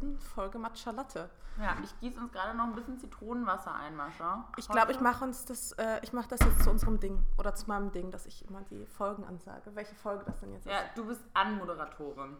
[0.00, 1.30] nächsten Folge Matcha Latte.
[1.60, 4.46] Ja, ich gieße uns gerade noch ein bisschen Zitronenwasser ein, Mascha.
[4.56, 7.54] Ich glaube, ich mache uns das, äh, ich mache das jetzt zu unserem Ding oder
[7.54, 9.74] zu meinem Ding, dass ich immer die Folgen ansage.
[9.74, 10.96] Welche Folge das denn jetzt Ja, ist?
[10.96, 12.36] du bist Anmoderatorin.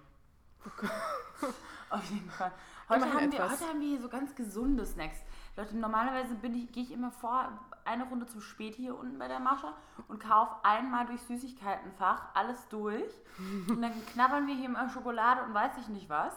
[1.90, 2.52] Auf jeden Fall.
[2.88, 3.52] Heute Immerhin haben, wir, etwas.
[3.60, 5.18] heute haben wir hier so ganz gesunde Snacks.
[5.56, 7.48] Leute, normalerweise ich, gehe ich immer vor
[7.84, 9.74] eine Runde zum Spät hier unten bei der Mascha
[10.08, 13.10] und kaufe einmal durch Süßigkeitenfach alles durch.
[13.68, 16.34] Und dann knabbern wir hier immer Schokolade und weiß ich nicht was.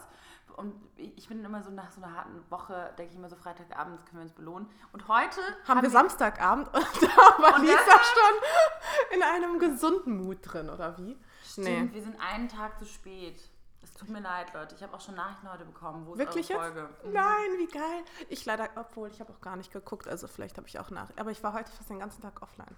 [0.56, 4.04] Und ich bin immer so nach so einer harten Woche, denke ich immer so Freitagabends
[4.04, 4.68] können wir uns belohnen.
[4.92, 10.38] Und heute Haben wir Samstagabend und da war Und Lisa schon in einem gesunden Mut
[10.42, 11.18] drin, oder wie?
[11.44, 13.40] Stimmt, wir sind einen Tag zu spät.
[13.82, 14.74] Es tut mir leid, Leute.
[14.74, 16.06] Ich habe auch schon Nachrichten heute bekommen.
[16.06, 16.74] Wo ist Wirklich eure jetzt?
[16.74, 16.94] Folge?
[17.04, 17.12] Mhm.
[17.12, 18.04] Nein, wie geil.
[18.28, 21.10] Ich leider, obwohl ich habe auch gar nicht geguckt, also vielleicht habe ich auch nach.
[21.16, 22.74] Aber ich war heute fast den ganzen Tag offline.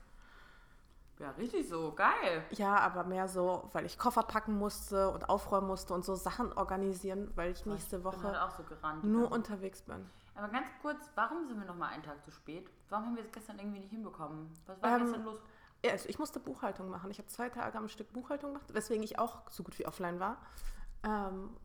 [1.19, 1.93] Ja, richtig so.
[1.95, 2.45] Geil.
[2.51, 6.52] Ja, aber mehr so, weil ich Koffer packen musste und aufräumen musste und so Sachen
[6.52, 9.02] organisieren, weil ich nächste Ich Woche auch so gerannt.
[9.05, 10.05] nur unterwegs bin.
[10.34, 12.69] Aber ganz kurz, warum sind wir noch mal einen Tag zu spät?
[12.91, 14.53] Warum haben wir es gestern irgendwie nicht hinbekommen?
[14.67, 15.39] Was war Ähm, gestern los?
[15.83, 17.11] Ja, also ich musste Buchhaltung machen.
[17.11, 20.20] Ich habe zwei Tage am Stück Buchhaltung gemacht, weswegen ich auch so gut wie offline
[20.20, 20.37] war.
[21.03, 21.56] Ähm,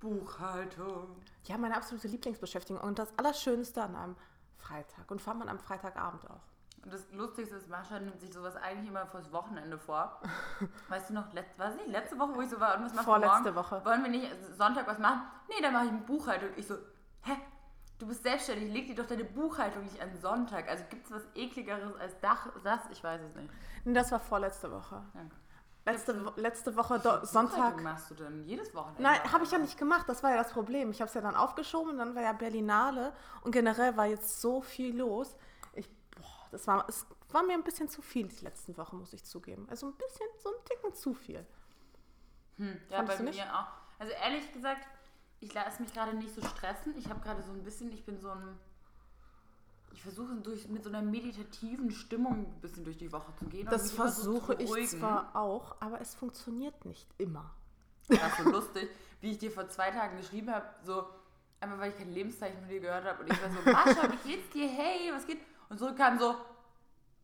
[0.00, 1.16] Buchhaltung.
[1.44, 4.16] ja, meine absolute Lieblingsbeschäftigung und das Allerschönste an einem
[4.56, 6.40] Freitag und vor allem an einem Freitagabend auch.
[6.84, 10.20] Und das Lustigste ist, Mascha nimmt sich sowas eigentlich immer fürs Wochenende vor.
[10.88, 13.02] Weißt du noch, letzt, was nicht, letzte Woche, wo ich so war und was wir
[13.02, 13.54] Vorletzte?
[13.54, 13.84] Woche.
[13.84, 15.22] Wollen wir nicht Sonntag was machen?
[15.48, 16.48] Nee, dann mache ich eine Buchhaltung.
[16.56, 16.74] Ich so,
[17.22, 17.32] hä?
[17.98, 20.68] Du bist selbstständig, leg dir doch deine Buchhaltung nicht an Sonntag.
[20.68, 22.80] Also gibt es was ekligeres als Dach, das?
[22.90, 23.52] Ich weiß es nicht.
[23.84, 25.02] Nee, das war vorletzte Woche.
[25.14, 25.34] Danke.
[25.84, 27.82] Letzte, Wo- letzte Woche Do Sonntag.
[27.82, 29.02] machst du denn jedes Wochenende?
[29.02, 30.04] Nein, habe ich ja nicht gemacht.
[30.08, 30.90] Das war ja das Problem.
[30.90, 34.40] Ich habe es ja dann aufgeschoben und dann war ja Berlinale und generell war jetzt
[34.40, 35.34] so viel los.
[36.50, 39.66] Das war, es war mir ein bisschen zu viel die letzten Wochen, muss ich zugeben.
[39.70, 41.46] Also ein bisschen, so ein Ticken zu viel.
[42.56, 43.66] Hm, ja, Fandest bei mir auch.
[43.98, 44.86] Also ehrlich gesagt,
[45.40, 46.96] ich lasse mich gerade nicht so stressen.
[46.96, 48.58] Ich habe gerade so ein bisschen, ich bin so ein.
[49.92, 53.66] Ich versuche durch, mit so einer meditativen Stimmung ein bisschen durch die Woche zu gehen.
[53.66, 57.54] Das immer so versuche ich zwar auch, aber es funktioniert nicht immer.
[58.06, 61.06] Das ist so lustig, wie ich dir vor zwei Tagen geschrieben habe, so,
[61.60, 63.22] einfach weil ich kein Lebenszeichen von dir gehört habe.
[63.22, 64.68] Und ich war so, Mascha, wie geht's dir?
[64.68, 65.40] Hey, was geht?
[65.68, 66.34] Und so kam so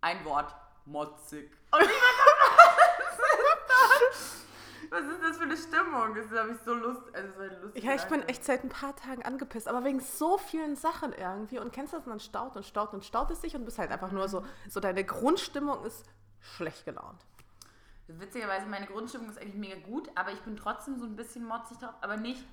[0.00, 1.50] ein Wort, motzig.
[1.70, 1.94] Und ich war
[3.16, 6.14] so, was ist das für eine Stimmung?
[6.14, 7.02] Das habe ich so Lust.
[7.14, 9.84] Also, es war eine lustige Ja, ich bin echt seit ein paar Tagen angepisst, aber
[9.84, 11.58] wegen so vielen Sachen irgendwie.
[11.58, 12.06] Und kennst du das?
[12.06, 14.28] Und dann staut und staut und staut es sich und du bist halt einfach nur
[14.28, 16.04] so, so deine Grundstimmung ist
[16.40, 17.24] schlecht gelaunt.
[18.06, 21.78] Witzigerweise, meine Grundstimmung ist eigentlich mega gut, aber ich bin trotzdem so ein bisschen motzig
[21.78, 22.44] drauf, aber nicht.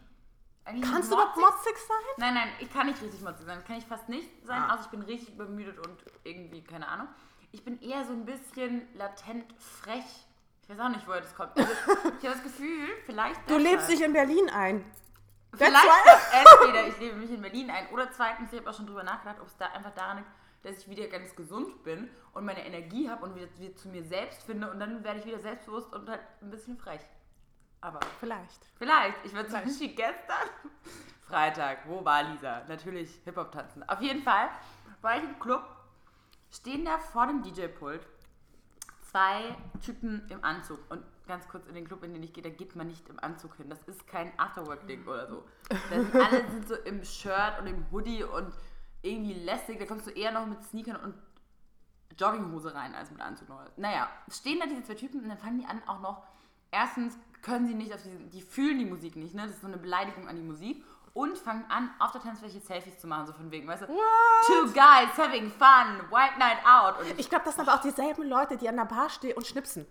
[0.64, 1.98] Eigentlich Kannst du überhaupt motzig sein?
[2.18, 3.58] Nein, nein, ich kann nicht richtig motzig sein.
[3.58, 4.74] Das kann ich fast nicht sein, Ah.
[4.76, 7.08] außer ich bin richtig übermüdet und irgendwie, keine Ahnung.
[7.52, 10.06] Ich bin eher so ein bisschen latent frech.
[10.64, 11.58] Ich weiß auch nicht, woher das kommt.
[11.58, 13.50] Also, ich habe das Gefühl, vielleicht.
[13.50, 14.86] Du lebst dich in Berlin ein.
[15.54, 15.76] Vielleicht
[16.32, 19.38] entweder ich lebe mich in Berlin ein oder zweitens, ich habe auch schon drüber nachgedacht,
[19.42, 20.30] ob es da einfach daran liegt,
[20.64, 24.04] dass ich wieder ganz gesund bin und meine Energie habe und wieder, wieder zu mir
[24.06, 27.02] selbst finde und dann werde ich wieder selbstbewusst und halt ein bisschen frech.
[27.81, 28.66] Aber Vielleicht.
[28.78, 30.47] vielleicht, ich würde sagen, wie gestern.
[31.24, 32.62] Freitag, wo war Lisa?
[32.68, 33.88] Natürlich Hip-Hop tanzen.
[33.90, 34.50] Auf jeden Fall
[35.02, 35.64] war ich im Club,
[36.52, 38.06] stehen da vor dem DJ-Pult
[39.12, 40.80] zwei Typen im Anzug.
[40.90, 43.19] Und ganz kurz in den Club, in den ich gehe, da geht man nicht im
[43.19, 43.69] Anzug hin.
[43.69, 45.44] Das ist kein Afterwork-Ding oder so.
[45.90, 48.53] Sind alle sind so im Shirt und im Hoodie und
[49.02, 49.80] irgendwie lästig.
[49.80, 51.16] Da kommst du eher noch mit Sneakern und
[52.18, 53.48] Jogginghose rein als mit Anzug.
[53.78, 56.24] Naja, stehen da diese zwei Typen und dann fangen die an auch noch.
[56.72, 59.44] Erstens können sie nicht auf diesen, die fühlen die Musik nicht, ne?
[59.44, 60.84] Das ist so eine Beleidigung an die Musik.
[61.14, 63.88] Und fangen an, auf der Tanzfläche Selfies zu machen, so von wegen, weißt du?
[63.88, 67.02] Two guys having fun, white night out.
[67.02, 69.46] Und ich, glaube, das sind aber auch dieselben Leute, die an der Bar stehen und
[69.46, 69.86] schnipsen.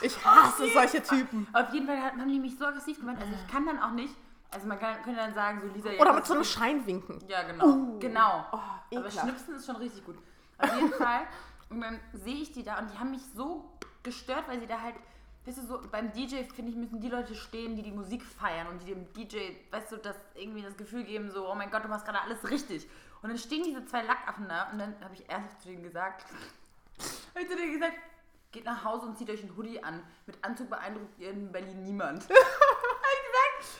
[0.00, 1.46] Ich hasse solche Typen.
[1.52, 3.18] auf jeden Fall haben die mich so aggressiv gemacht.
[3.20, 4.14] Also ich kann dann auch nicht,
[4.50, 5.90] also man kann, könnte dann sagen, so Lisa...
[6.00, 7.18] Oder mit so einem Schein winken.
[7.28, 7.98] Ja, genau.
[7.98, 8.46] genau.
[8.52, 9.10] Oh, Aber.
[9.10, 10.16] Schnipsen ist schon richtig gut.
[10.58, 11.20] Auf jeden Fall.
[11.70, 13.70] Und dann sehe ich die da und die haben mich so
[14.02, 14.94] gestört, weil sie da halt,
[15.44, 18.68] weißt du, so beim DJ, finde ich, müssen die Leute stehen, die die Musik feiern
[18.68, 21.84] und die dem DJ, weißt du, das irgendwie das Gefühl geben, so, oh mein Gott,
[21.84, 22.88] du machst gerade alles richtig.
[23.22, 26.24] Und dann stehen diese zwei Lackaffen da und dann habe ich ernsthaft zu denen gesagt,
[27.34, 27.94] habe ich zu denen gesagt,
[28.52, 30.02] geht nach Hause und zieht euch einen Hoodie an.
[30.26, 32.26] Mit Anzug beeindruckt ihr in Berlin niemand.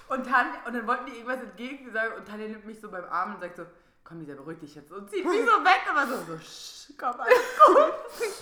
[0.09, 3.05] Und, Tan und dann wollten die irgendwas entgegen sagen und Tanja nimmt mich so beim
[3.05, 3.67] Arm und sagt so,
[4.09, 4.91] komm Lisa, beruhig dich jetzt.
[4.91, 7.95] Und zieht mich so weg, aber so, so, sch, komm, alles gut.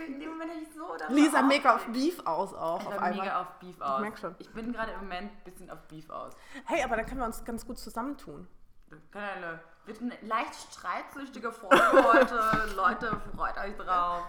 [0.00, 1.84] Ich in dem Moment ich so Lisa mega auf.
[1.86, 3.12] Beef aus auch Ich auf einmal.
[3.24, 4.00] mega auf Beef aus.
[4.00, 4.34] merk schon.
[4.38, 6.32] Ich bin gerade im Moment ein bisschen auf Beef aus.
[6.64, 8.46] Hey, aber dann können wir uns ganz gut zusammentun.
[9.10, 12.72] Keine, wird ein leicht streitsüchtiger Folge heute.
[12.76, 14.22] Leute, freut euch drauf.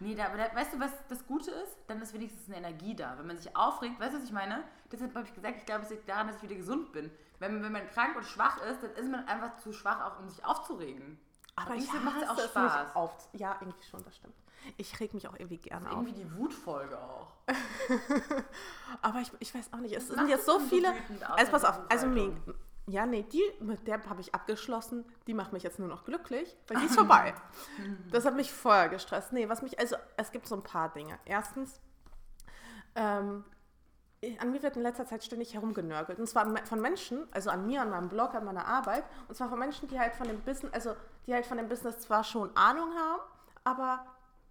[0.00, 1.78] Nee, da, aber da, weißt du, was das Gute ist?
[1.86, 3.14] Dann ist wenigstens eine Energie da.
[3.16, 4.62] Wenn man sich aufregt, weißt du, was ich meine?
[4.92, 7.10] Deshalb habe ich gesagt, ich glaube, es liegt daran, dass ich wieder gesund bin.
[7.44, 10.28] Wenn, wenn man krank und schwach ist, dann ist man einfach zu schwach, auch um
[10.28, 11.18] sich aufzuregen.
[11.56, 12.96] Aber Und ich macht's hasse auch es Spaß.
[12.96, 13.28] Auf.
[13.32, 14.34] Ja, irgendwie schon, das stimmt.
[14.78, 16.06] Ich reg mich auch irgendwie gerne auf.
[16.06, 17.32] Irgendwie die Wutfolge auch.
[19.02, 20.88] Aber ich, ich weiß auch nicht, es macht sind jetzt so so viele.
[20.88, 22.54] außer also pass auf, also Buchhaltung?
[22.86, 26.56] ja, nee, die, mit der habe ich abgeschlossen, die macht mich jetzt nur noch glücklich,
[26.66, 27.34] weil die ist vorbei.
[28.10, 29.32] Das hat mich vorher gestresst.
[29.32, 31.18] Nee, was mich, also es gibt so ein paar Dinge.
[31.26, 31.78] Erstens,
[32.94, 33.44] ähm,
[34.40, 36.18] an mir wird in letzter Zeit ständig herumgenörgelt.
[36.18, 39.04] Und zwar von Menschen, also an mir, an meinem Blog, an meiner Arbeit.
[39.28, 40.94] Und zwar von Menschen, die halt von dem Business, also
[41.26, 43.20] die halt von dem Business zwar schon Ahnung haben,
[43.64, 44.04] aber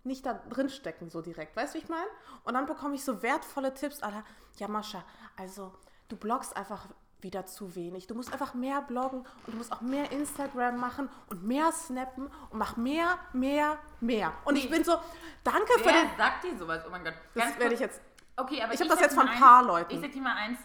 [0.03, 1.55] nicht da drin stecken so direkt.
[1.55, 2.07] Weißt du, wie ich meine?
[2.43, 4.23] Und dann bekomme ich so wertvolle Tipps, aller,
[4.57, 5.03] ja Mascha,
[5.37, 5.73] also
[6.09, 6.87] du bloggst einfach
[7.21, 8.05] wieder zu wenig.
[8.07, 12.25] Du musst einfach mehr bloggen und du musst auch mehr Instagram machen und mehr snappen
[12.49, 14.33] und mach mehr, mehr, mehr.
[14.43, 14.71] Und ich Nee.
[14.75, 14.97] bin so,
[15.45, 16.17] danke für Wer den...
[16.17, 16.83] sagt dir sowas?
[16.85, 17.13] Oh mein Gott.
[17.33, 18.01] Das Ganz werde kurz- ich jetzt...
[18.35, 19.93] Okay, aber Ich hab sag das jetzt von ein paar eins- Leuten.
[19.95, 20.59] Ich sag dir mal eins.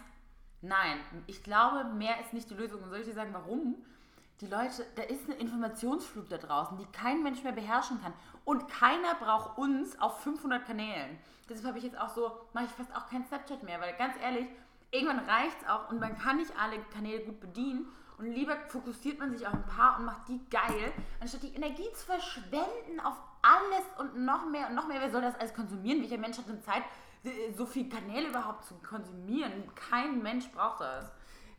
[0.61, 2.81] Nein, ich glaube, mehr ist nicht die Lösung.
[2.83, 3.75] Und soll ich dir sagen, warum?
[4.41, 8.13] Die Leute, da ist ein Informationsflug da draußen, die kein Mensch mehr beherrschen kann.
[8.45, 11.19] Und keiner braucht uns auf 500 Kanälen.
[11.49, 14.13] Deshalb habe ich jetzt auch so, mache ich fast auch kein Snapchat mehr, weil ganz
[14.21, 14.47] ehrlich,
[14.91, 17.87] irgendwann reicht es auch und man kann nicht alle Kanäle gut bedienen.
[18.17, 21.87] Und lieber fokussiert man sich auf ein paar und macht die geil, anstatt die Energie
[21.93, 24.99] zu verschwenden auf alles und noch mehr und noch mehr.
[25.01, 26.01] Wer soll das alles konsumieren?
[26.01, 26.83] Welcher Mensch hat denn Zeit,
[27.55, 29.63] so viele Kanäle überhaupt zu konsumieren?
[29.75, 31.11] Kein Mensch braucht das.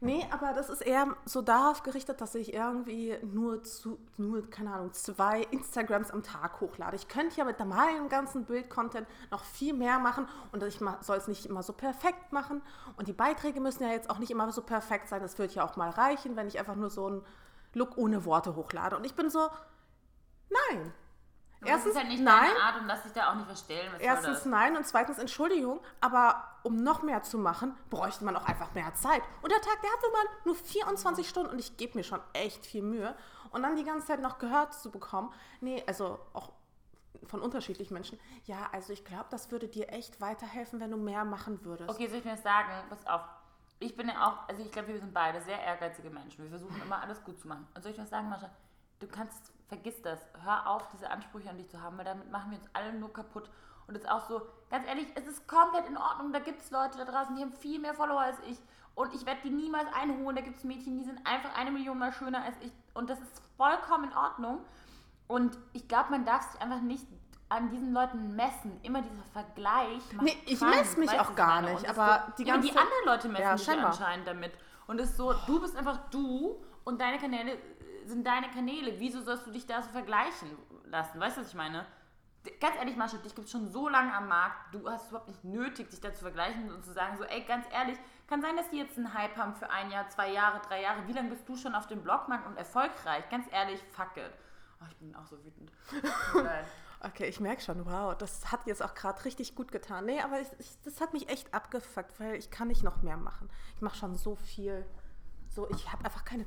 [0.03, 4.73] Nee, aber das ist eher so darauf gerichtet, dass ich irgendwie nur zu, nur, keine
[4.73, 6.97] Ahnung, zwei Instagrams am Tag hochlade.
[6.97, 11.29] Ich könnte ja mit meinem ganzen Bildcontent noch viel mehr machen und ich soll es
[11.29, 12.63] nicht immer so perfekt machen.
[12.97, 15.21] Und die Beiträge müssen ja jetzt auch nicht immer so perfekt sein.
[15.21, 17.23] Das würde ja auch mal reichen, wenn ich einfach nur so einen
[17.75, 18.97] Look ohne Worte hochlade.
[18.97, 19.51] Und ich bin so,
[20.49, 20.95] nein.
[21.61, 22.47] Und das ist halt nicht nein.
[22.47, 23.91] deine Art und lass dich da auch nicht verstellen.
[23.93, 28.47] Was Erstens nein und zweitens Entschuldigung, aber um noch mehr zu machen, bräuchte man auch
[28.47, 29.23] einfach mehr Zeit.
[29.43, 32.65] Und der Tag, der hat immer nur 24 Stunden und ich gebe mir schon echt
[32.65, 33.15] viel Mühe.
[33.51, 36.53] Und dann die ganze Zeit noch gehört zu bekommen, nee, also auch
[37.27, 41.25] von unterschiedlichen Menschen, ja, also ich glaube, das würde dir echt weiterhelfen, wenn du mehr
[41.25, 41.91] machen würdest.
[41.91, 42.71] Okay, soll ich mir das sagen?
[42.89, 43.23] Pass auf.
[43.79, 46.45] Ich bin ja auch, also ich glaube, wir sind beide sehr ehrgeizige Menschen.
[46.45, 47.67] Wir versuchen immer alles gut zu machen.
[47.75, 48.51] Und soll ich was sagen, Mascha?
[48.99, 50.19] Du kannst, vergiss das.
[50.45, 53.13] Hör auf, diese Ansprüche an dich zu haben, weil damit machen wir uns alle nur
[53.13, 53.49] kaputt.
[53.87, 56.33] Und es ist auch so, ganz ehrlich, es ist komplett in Ordnung.
[56.33, 58.59] Da gibt es Leute da draußen, die haben viel mehr Follower als ich.
[58.95, 60.37] Und ich werde die niemals einholen.
[60.37, 62.73] Da gibt es Mädchen, die sind einfach eine Million mal schöner als ich.
[62.95, 64.59] Und das ist vollkommen in Ordnung.
[65.27, 67.07] Und ich glaube, man darf sich einfach nicht
[67.49, 68.79] an diesen Leuten messen.
[68.83, 70.13] Immer dieser Vergleich.
[70.13, 72.81] macht Nee, ich messe mich auch gar nicht, aber so, die ja, aber die ganze-
[72.81, 74.53] anderen Leute messen Ja, sich anscheinend damit.
[74.87, 77.59] Und es ist so, du bist einfach du und deine Kanäle
[78.07, 78.99] sind deine Kanäle.
[78.99, 80.51] Wieso sollst du dich da so vergleichen
[80.85, 81.21] lassen?
[81.21, 81.87] Weißt du, was ich meine?
[82.59, 84.75] Ganz ehrlich, Mascha, dich gibt es schon so lange am Markt.
[84.75, 87.43] Du hast es überhaupt nicht nötig, dich da zu vergleichen und zu sagen, so, ey,
[87.43, 87.99] ganz ehrlich,
[88.29, 91.07] kann sein, dass die jetzt einen Hype haben für ein Jahr, zwei Jahre, drei Jahre.
[91.07, 93.29] Wie lange bist du schon auf dem Blogmarkt und erfolgreich?
[93.29, 94.33] Ganz ehrlich, fuck it.
[94.81, 95.71] Oh, ich bin auch so wütend.
[97.03, 100.05] Okay, ich merke schon, wow, das hat jetzt auch gerade richtig gut getan.
[100.05, 103.17] Nee, aber ich, ich, das hat mich echt abgefuckt, weil ich kann nicht noch mehr
[103.17, 103.49] machen.
[103.75, 104.85] Ich mache schon so viel.
[105.51, 106.45] So, ich habe einfach keine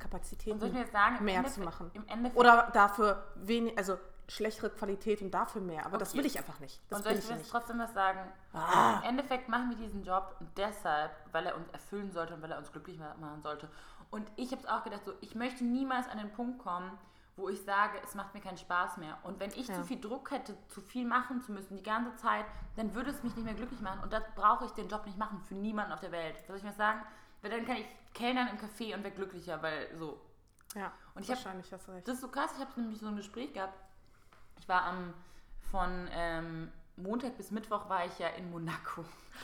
[0.79, 1.91] jetzt sagen, mehr Endeffekt- zu machen.
[2.35, 3.97] Oder dafür wenig, also
[4.29, 5.85] schlechtere Qualität und dafür mehr.
[5.85, 6.19] Aber das Okay.
[6.19, 6.81] will ich einfach nicht.
[6.89, 7.51] Das und soll will ich ich nicht.
[7.51, 8.19] trotzdem was sagen?
[8.53, 8.99] Ah.
[9.03, 12.57] Im Endeffekt machen wir diesen Job deshalb, weil er uns erfüllen sollte und weil er
[12.57, 13.69] uns glücklich ma- machen sollte.
[14.09, 16.97] Und ich habe es auch gedacht, so, ich möchte niemals an den Punkt kommen,
[17.35, 19.17] wo ich sage, es macht mir keinen Spaß mehr.
[19.23, 19.73] Und wenn ich Ja.
[19.75, 22.45] zu viel Druck hätte, zu viel machen zu müssen die ganze Zeit,
[22.77, 23.99] dann würde es mich nicht mehr glücklich machen.
[24.03, 26.35] Und das brauche ich den Job nicht machen für niemanden auf der Welt.
[26.47, 27.01] Soll ich mir sagen?
[27.43, 27.85] Weil dann kann ich
[28.15, 30.19] kellnern im Café und werde glücklicher, weil so,
[30.75, 32.07] Ja, Und ich hab- wahrscheinlich hast du recht.
[32.07, 33.77] das ist so krass, ich habe nämlich so ein Gespräch gehabt.
[34.59, 35.13] Ich war am,
[35.69, 39.03] von ähm, Montag bis Mittwoch war ich ja in Monaco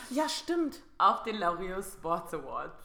[0.10, 0.80] Ja, stimmt.
[0.98, 2.84] auf den Laureus Sports Awards.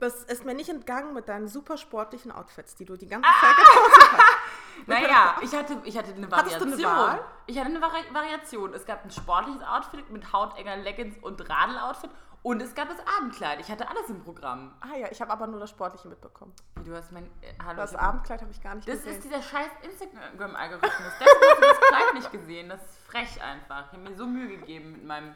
[0.00, 3.10] Das ist mir nicht entgangen mit deinen super sportlichen Outfits, die du die Ah!
[3.20, 4.88] ganze Zeit gepostet hast.
[4.88, 6.90] Naja, ich hatte, ich hatte eine Hattest du Variation.
[6.90, 7.24] eine Wahl?
[7.46, 8.74] Ich hatte eine Vari Variation.
[8.74, 12.10] Es gab ein sportliches Outfit mit hautenger Leggings und Radl-Outfit
[12.44, 13.58] und es gab das Abendkleid.
[13.58, 14.72] Ich hatte alles im Programm.
[14.80, 16.52] Ah ja, ich habe aber nur das Sportliche mitbekommen.
[16.76, 17.24] Wie, Du hast mein...
[17.40, 19.14] Äh, hallo, Das hab- Abendkleid habe ich gar nicht Das gesehen.
[19.14, 21.12] ist dieser scheiß Instagram-Algorithmus.
[21.20, 22.68] Deswegen hast du das Kleid nicht gesehen.
[22.68, 23.86] Das ist frech einfach.
[23.86, 25.34] Ich habe mir so Mühe gegeben mit meinem...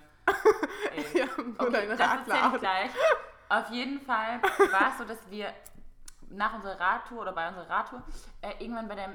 [0.95, 1.05] Ey.
[1.19, 2.61] Ja, nur deine das ich Radlerart.
[2.61, 2.91] gleich.
[3.49, 5.53] Auf jeden Fall war es so, dass wir
[6.29, 8.03] nach unserer Radtour oder bei unserer Radtour
[8.43, 9.15] äh, irgendwann bei dem,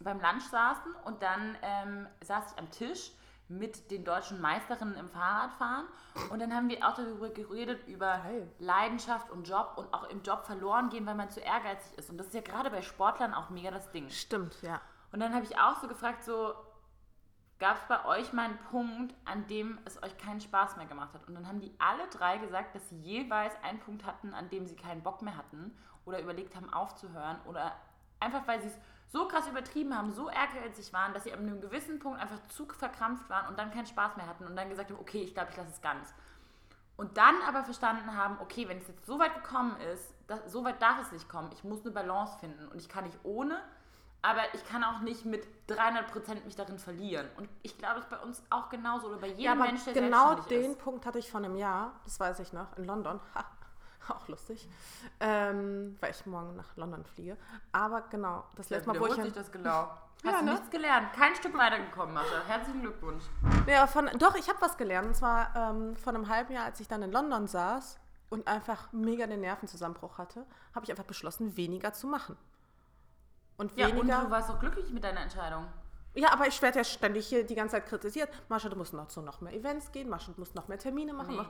[0.00, 3.10] beim Lunch saßen und dann ähm, saß ich am Tisch
[3.48, 5.86] mit den deutschen Meisterinnen im Fahrradfahren
[6.30, 8.48] und dann haben wir auch darüber geredet, über Geil.
[8.58, 12.10] Leidenschaft und Job und auch im Job verloren gehen, weil man zu ehrgeizig ist.
[12.10, 14.08] Und das ist ja gerade bei Sportlern auch mega das Ding.
[14.10, 14.80] Stimmt, ja.
[15.12, 16.54] Und dann habe ich auch so gefragt, so,
[17.58, 21.14] gab es bei euch mal einen Punkt, an dem es euch keinen Spaß mehr gemacht
[21.14, 21.26] hat?
[21.28, 24.66] Und dann haben die alle drei gesagt, dass sie jeweils einen Punkt hatten, an dem
[24.66, 27.72] sie keinen Bock mehr hatten oder überlegt haben aufzuhören oder
[28.20, 31.60] einfach weil sie es so krass übertrieben haben, so ehrgeizig waren, dass sie an einem
[31.60, 34.90] gewissen Punkt einfach zu verkrampft waren und dann keinen Spaß mehr hatten und dann gesagt
[34.90, 36.12] haben, okay, ich glaube, ich lasse es ganz.
[36.96, 40.64] Und dann aber verstanden haben, okay, wenn es jetzt so weit gekommen ist, das, so
[40.64, 43.60] weit darf es nicht kommen, ich muss eine Balance finden und ich kann nicht ohne,
[44.22, 47.28] aber ich kann auch nicht mit 300 Prozent mich darin verlieren.
[47.36, 49.84] Und ich glaube, es ist bei uns auch genauso oder bei jedem Ja, aber Mensch,
[49.84, 50.78] der genau den ist.
[50.80, 53.20] Punkt hatte ich vor einem Jahr, das weiß ich noch, in London.
[53.34, 53.44] Ha,
[54.14, 54.68] auch lustig.
[55.20, 57.36] Ähm, weil ich morgen nach London fliege.
[57.72, 59.14] Aber genau, das letzte Mal, wo ich.
[59.14, 59.90] Sich das genau.
[60.24, 60.52] Hast Ja, du ne?
[60.52, 62.42] nichts gelernt, kein Stück weitergekommen, Mascha.
[62.46, 63.24] Herzlichen Glückwunsch.
[63.66, 65.08] Ja, von, doch, ich habe was gelernt.
[65.08, 67.98] Und zwar ähm, vor einem halben Jahr, als ich dann in London saß
[68.30, 72.36] und einfach mega den Nervenzusammenbruch hatte, habe ich einfach beschlossen, weniger zu machen.
[73.58, 74.22] Und Ja, und weniger.
[74.22, 75.66] du warst doch glücklich mit deiner Entscheidung.
[76.14, 78.30] Ja, aber ich werde ja ständig hier die ganze Zeit kritisiert.
[78.48, 80.08] Mascha, du musst noch zu noch mehr Events gehen.
[80.08, 81.36] Mascha, du musst noch mehr Termine machen.
[81.36, 81.46] Nee,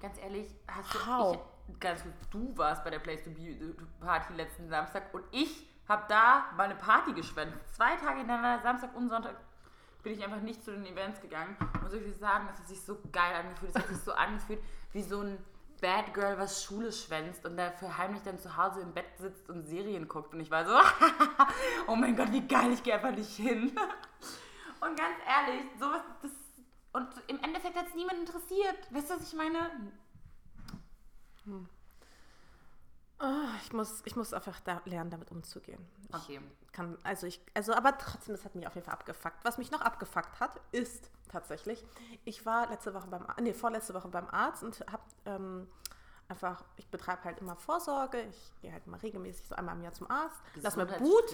[0.00, 1.06] ganz ehrlich, hast du.
[1.06, 1.34] How?
[1.36, 1.40] Ich,
[1.80, 6.04] ganz gut, du warst bei der Place to Be Party letzten Samstag und ich habe
[6.08, 7.74] da meine Party geschwänzt.
[7.74, 9.36] Zwei Tage hintereinander, Samstag und Sonntag,
[10.02, 11.56] bin ich einfach nicht zu den Events gegangen.
[11.82, 13.72] Und ich dir sagen, es hat sich so geil angefühlt.
[13.74, 14.60] Es hat sich so angefühlt
[14.92, 15.38] wie so ein
[15.80, 19.64] Bad Girl, was Schule schwänzt und dafür heimlich dann zu Hause im Bett sitzt und
[19.64, 20.32] Serien guckt.
[20.32, 20.74] Und ich war so,
[21.88, 23.72] oh mein Gott, wie geil, ich gehe einfach nicht hin.
[24.78, 26.30] Und ganz ehrlich, sowas, das.
[26.92, 28.76] Und im Endeffekt hat es niemand interessiert.
[28.90, 29.58] Weißt du, was ich meine?
[33.18, 35.84] Ah, ich, muss, ich muss einfach da lernen, damit umzugehen.
[36.12, 36.40] Okay.
[36.72, 39.42] kann, also ich, also aber trotzdem, das hat mich auf jeden Fall abgefuckt.
[39.42, 41.82] Was mich noch abgefuckt hat, ist tatsächlich,
[42.24, 45.66] ich war letzte Woche beim, nee, vorletzte Woche beim Arzt und habe ähm,
[46.28, 49.94] einfach, ich betreibe halt immer Vorsorge, ich gehe halt mal regelmäßig so einmal im Jahr
[49.94, 51.24] zum Arzt, lass mir Blut,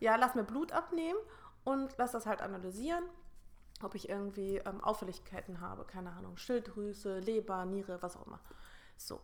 [0.00, 1.18] ja, lass mir Blut abnehmen
[1.64, 3.04] und lass das halt analysieren,
[3.82, 8.40] ob ich irgendwie ähm, Auffälligkeiten habe, keine Ahnung, Schilddrüse, Leber, Niere, was auch immer.
[8.96, 9.20] So,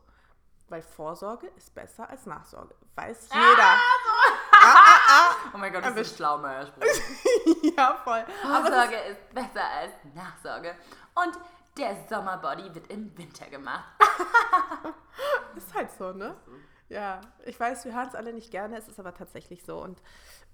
[0.68, 3.75] weil Vorsorge ist besser als Nachsorge, weiß jeder.
[5.54, 6.84] Oh mein Gott, das ist ein schlauer Spruch.
[7.76, 8.25] ja, voll.
[8.42, 10.75] Vorsorge ist besser als Nachsorge.
[11.14, 11.38] Und
[11.78, 13.84] der Sommerbody wird im Winter gemacht.
[15.56, 16.37] ist halt so, ne?
[16.88, 19.82] Ja, ich weiß, wir hören es alle nicht gerne, es ist aber tatsächlich so.
[19.82, 20.02] Und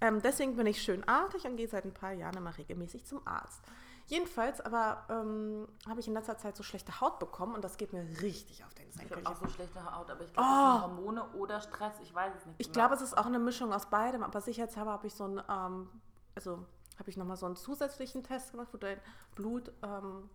[0.01, 3.25] ähm, deswegen bin ich schön artig und gehe seit ein paar Jahren immer regelmäßig zum
[3.25, 3.61] Arzt.
[4.07, 7.91] Jedenfalls aber ähm, habe ich in letzter Zeit so schlechte Haut bekommen und das geht
[7.91, 9.17] mir richtig auf den Ich Senkel.
[9.17, 10.53] habe auch so schlechte Haut, aber ich glaube, Oh.
[10.53, 11.93] das sind Hormone oder Stress.
[12.03, 12.55] Ich weiß es nicht.
[12.59, 12.73] Ich genau.
[12.87, 15.89] glaube, es ist auch eine Mischung aus beidem, aber sicherheitshalber habe ich so einen, ähm,
[16.35, 16.63] also
[16.99, 18.99] habe ich nochmal so einen zusätzlichen Test gemacht, wo dein
[19.35, 20.29] Blut ähm,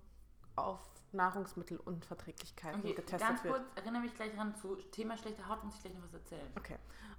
[0.57, 0.81] auf
[1.13, 3.55] Nahrungsmittelunverträglichkeiten Okay, getestet ganz wird.
[3.55, 6.47] kurz, erinnere mich gleich ran zu Thema schlechte Haut, muss ich gleich noch was erzählen.
[6.57, 6.77] Okay.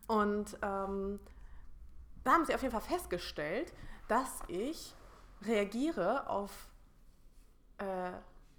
[0.08, 1.20] Und ähm,
[2.24, 3.74] da haben sie auf jeden Fall festgestellt,
[4.08, 4.93] dass ich
[5.45, 6.51] reagiere auf
[7.77, 8.12] äh,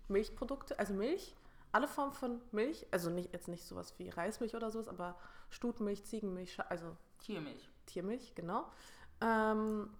[0.08, 1.34] Milchprodukte, also Milch,
[1.70, 5.16] alle Formen von Milch, also nicht, jetzt nicht sowas wie Reismilch oder sowas, aber
[5.50, 7.68] Stutmilch, Ziegenmilch, also Tiermilch.
[7.86, 8.70] Tiermilch, genau.
[9.20, 9.90] Ähm,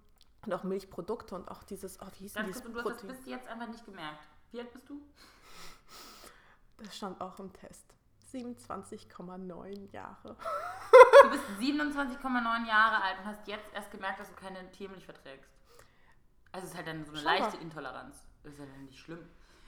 [0.45, 3.03] und auch Milchprodukte und auch dieses, oh, wie hieß Ganz dieses kurz, und du hast
[3.03, 4.27] das bis jetzt einfach nicht gemerkt.
[4.51, 5.01] Wie alt bist du?
[6.79, 7.95] Das stand auch im Test.
[8.33, 10.37] 27,9 Jahre.
[11.23, 15.51] Du bist 27,9 Jahre alt und hast jetzt erst gemerkt, dass du keine Tiermilch verträgst.
[16.53, 17.47] Also es ist halt dann so eine Scheinbar.
[17.49, 18.17] leichte Intoleranz.
[18.45, 19.19] Das ist ja dann nicht schlimm.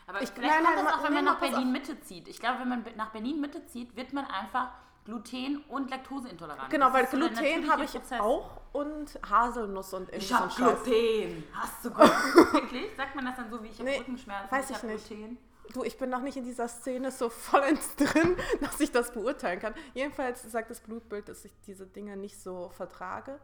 [0.07, 1.41] Aber Ich- vielleicht nein, kommt nein, das auch, wenn man nach.
[1.41, 2.29] Berlin-Mitte zieht.
[2.29, 4.71] Ich glaube, wenn man nach Berlin-Mitte zieht, wird man einfach
[5.07, 6.71] Gluten- und Laktoseintolerant.
[6.71, 8.21] Genau, weil Gluten habe ich Prozess.
[8.21, 10.83] auch und Haselnuss und Ich so ein hab Scheiß.
[10.85, 11.45] Gluten.
[11.55, 12.01] Hast du gut.
[12.53, 12.95] Wirklich?
[12.97, 14.51] Sagt man das dann so wie ich habe Nee, Rückenschmerzen?
[14.51, 15.07] weiß ich hab nicht.
[15.09, 15.39] Gluten?
[15.73, 19.61] Du, ich bin noch nicht in dieser Szene so vollends drin, dass ich das beurteilen
[19.61, 19.75] kann.
[19.95, 23.41] Jedenfalls sagt das Blutbild, dass ich diese Dinge nicht so vertrage.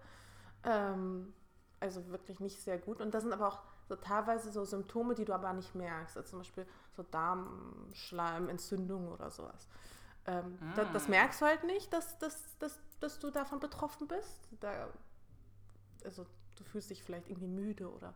[0.65, 1.33] Ähm,
[1.81, 3.01] also wirklich nicht sehr gut.
[3.01, 6.17] Und das sind aber auch so teilweise so Symptome, die du aber nicht merkst.
[6.17, 9.67] Also zum Beispiel so Darmschleim, Entzündung oder sowas.
[10.27, 11.11] Ähm, da, das Mm.
[11.11, 14.49] merkst du halt nicht, dass, dass, dass, dass du davon betroffen bist.
[14.61, 14.89] Da,
[16.05, 18.15] also du fühlst dich vielleicht irgendwie müde oder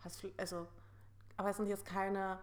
[0.00, 0.66] hast, also,
[1.36, 2.38] aber es sind jetzt keine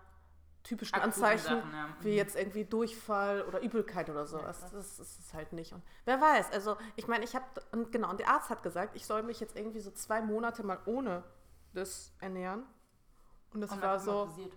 [0.65, 1.87] typischen Akuten Anzeichen, Sachen, ja.
[2.01, 2.15] wie Mhm.
[2.17, 4.59] jetzt irgendwie Durchfall oder Übelkeit oder sowas.
[4.59, 5.71] das, das ist es halt nicht.
[5.73, 8.95] Und wer weiß, also ich meine, ich habe, und genau, und der Arzt hat gesagt,
[8.95, 11.23] ich soll mich jetzt irgendwie so zwei Monate mal ohne
[11.73, 12.65] das ernähren.
[13.53, 14.51] Und das Und war so, passiert.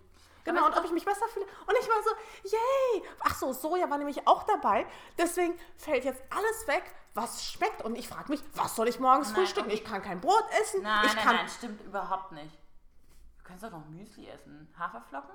[0.45, 1.45] genau, und ob ich mich besser fühle.
[1.45, 2.11] Und ich war so,
[2.57, 3.09] yay!
[3.21, 4.87] Ach so, Soja war nämlich auch dabei.
[5.19, 6.83] Deswegen fällt jetzt alles weg,
[7.15, 7.83] was schmeckt.
[7.85, 9.71] Und ich frage mich, was soll ich morgens Nein, frühstücken?
[9.71, 10.83] Ich kann kein Brot essen.
[10.83, 12.59] Nein, ich nein, kann, nein, stimmt überhaupt nicht.
[13.38, 14.73] Du kannst doch noch Müsli essen.
[14.79, 15.35] Haferflocken?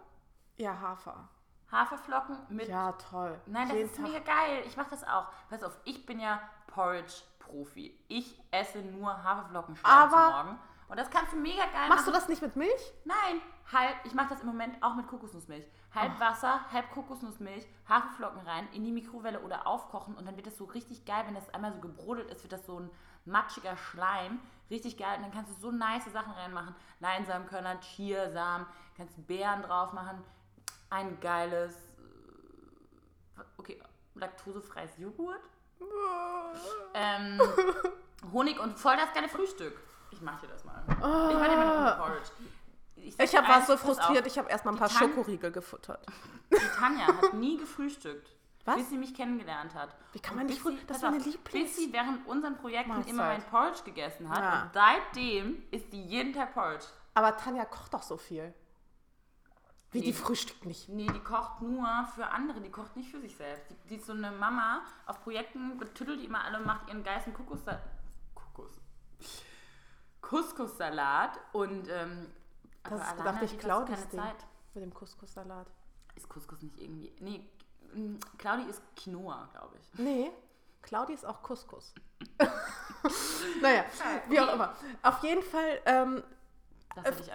[0.57, 1.27] Ja, Hafer.
[1.71, 2.67] Haferflocken mit.
[2.67, 3.39] Ja, toll.
[3.47, 4.05] Nein, das Jeden ist Tag.
[4.05, 4.63] mega geil.
[4.67, 5.25] Ich mache das auch.
[5.49, 7.97] Pass auf, ich bin ja Porridge-Profi.
[8.07, 10.59] Ich esse nur Haferflocken Aber- zum Morgen.
[10.89, 12.19] Und das kannst du mega geil Machst du machen.
[12.19, 12.93] das nicht mit Milch?
[13.05, 13.41] Nein,
[13.71, 15.65] halb, ich mache das im Moment auch mit Kokosnussmilch.
[15.95, 20.57] Halb Wasser, halb Kokosnussmilch, Haferflocken rein, in die Mikrowelle oder aufkochen und dann wird das
[20.57, 22.91] so richtig geil, wenn das einmal so gebrodelt ist, wird das so ein
[23.25, 24.39] matschiger Schleim.
[24.69, 25.17] Richtig geil.
[25.17, 26.75] Und dann kannst du so nice Sachen reinmachen.
[26.99, 30.23] Leinsamenkörner, Chiasamen, kannst Beeren drauf machen.
[30.93, 31.73] Ein geiles,
[33.37, 33.81] äh, okay,
[34.13, 35.41] laktosefreies Joghurt.
[36.93, 37.41] Ähm,
[38.31, 39.75] Honig und voll das geile Frühstück.
[40.11, 40.83] Ich mach dir das mal.
[40.87, 42.29] Ich mach dir mal eine Porridge.
[42.95, 46.05] Ich, Ich hab, war so frustriert, ich habe erstmal ein paar Tan- Schokoriegel gefuttert.
[46.51, 48.29] Die Tanja hat nie gefrühstückt.
[48.65, 48.75] Was?
[48.75, 49.93] Bis sie mich kennengelernt hat.
[50.13, 53.09] Wie kann man nicht früh- das war meine Lieblings- Bis sie während unseren Projekten Mahlzeit.
[53.11, 54.39] immer mein Porridge gegessen hat.
[54.39, 54.61] Ja.
[54.63, 56.85] Und seitdem isst sie jeden Tag Porridge.
[57.15, 58.53] Aber Tanja kocht doch so viel.
[59.93, 60.05] Wie Nee.
[60.07, 60.89] die frühstückt nicht.
[60.89, 63.69] Nee, die kocht nur für andere, die kocht nicht für sich selbst.
[63.69, 67.35] Die, die ist so eine Mama, auf Projekten betüttelt die immer alle, macht ihren geistigen
[67.35, 67.59] Kokos...
[68.33, 68.71] Kokos.
[70.21, 72.27] Couscous-Salat und ähm,
[72.83, 74.19] Das ist, alleine dachte ich, Claudis keine Ding.
[74.19, 74.45] Zeit.
[74.73, 75.67] Mit dem Couscous-Salat.
[76.15, 77.13] Ist Couscous nicht irgendwie...
[77.19, 77.47] Nee,
[78.37, 79.99] Claudi ist Quinoa, glaube ich.
[79.99, 80.31] Nee,
[80.81, 81.93] Claudi ist auch Couscous.
[83.61, 83.85] naja,
[84.27, 84.75] wie auch immer.
[85.03, 86.23] Auf jeden Fall, ähm,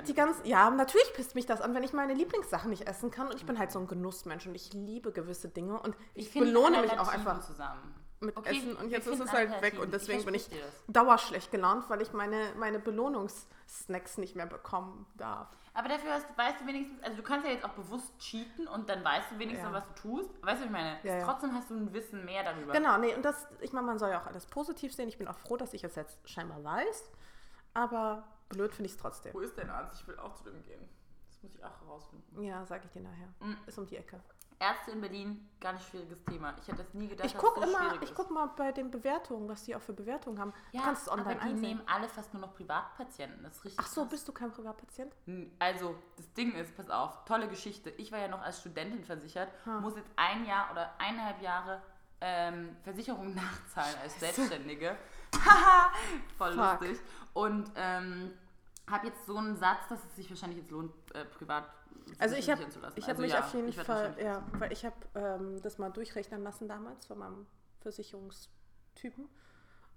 [0.06, 3.28] die ganz, ja, natürlich pisst mich das an, wenn ich meine Lieblingssachen nicht essen kann.
[3.28, 5.80] Und ich bin halt so ein Genussmensch und ich liebe gewisse Dinge.
[5.80, 7.94] Und ich, finde belohne mich auch einfach zusammen.
[8.20, 8.76] mit Okay, Essen.
[8.76, 9.78] Und jetzt ist es halt weg.
[9.80, 10.84] Und deswegen bin ich dir das.
[10.88, 15.48] dauerschlecht gelaunt, weil ich meine, meine Belohnungssnacks nicht mehr bekommen darf.
[15.74, 18.88] Aber dafür hast, weißt du wenigstens, also du kannst ja jetzt auch bewusst cheaten und
[18.88, 19.72] dann weißt du wenigstens, Ja.
[19.72, 20.30] was du tust.
[20.42, 20.98] Weißt du, was ich meine?
[21.04, 21.24] Ja, ja.
[21.24, 22.72] Trotzdem hast du ein Wissen mehr darüber.
[22.72, 25.08] Genau, nee, und das, ich meine, man soll ja auch alles positiv sehen.
[25.08, 27.10] Ich bin auch froh, dass ich es jetzt scheinbar weiß.
[27.74, 29.34] Aber blöd finde ich es trotzdem.
[29.34, 30.00] Wo ist dein Arzt?
[30.00, 30.88] Ich will auch zu dem gehen.
[31.28, 32.42] Das muss ich auch herausfinden.
[32.42, 33.28] Ja, sage ich dir nachher.
[33.40, 33.56] Mhm.
[33.66, 34.20] Ist um die Ecke.
[34.60, 36.52] Ärzte in Berlin, ganz schwieriges Thema.
[36.60, 38.16] Ich hätte das nie gedacht, Ich dass gucke es so immer, schwierig ich ist.
[38.16, 40.52] guck mal bei den Bewertungen, was die auch für Bewertungen haben.
[40.72, 41.60] ja, du kannst es online aber die einsehen.
[41.60, 43.44] nehmen alle fast nur noch Privatpatienten.
[43.44, 44.10] Das ist richtig Ach so, krass.
[44.10, 45.14] bist du kein Privatpatient?
[45.60, 47.90] Also, das Ding ist, pass auf, tolle Geschichte.
[47.90, 49.48] Ich war ja noch als Studentin versichert,
[49.80, 51.80] muss jetzt ein Jahr oder eineinhalb Jahre
[52.20, 54.96] ähm, Versicherung nachzahlen als Selbstständige.
[55.36, 55.92] Haha,
[56.36, 56.80] Voll Fuck.
[56.80, 56.98] lustig.
[57.32, 58.32] Und ähm,
[58.90, 61.64] habe jetzt so einen Satz, dass es sich wahrscheinlich jetzt lohnt, äh, privat
[62.18, 62.98] Also ich habe versichern zu lassen.
[62.98, 65.90] ich hab Also mich ja, auf jeden Fall, ja, weil ich habe ähm, das mal
[65.90, 67.46] durchrechnen lassen damals von meinem
[67.80, 69.28] Versicherungstypen.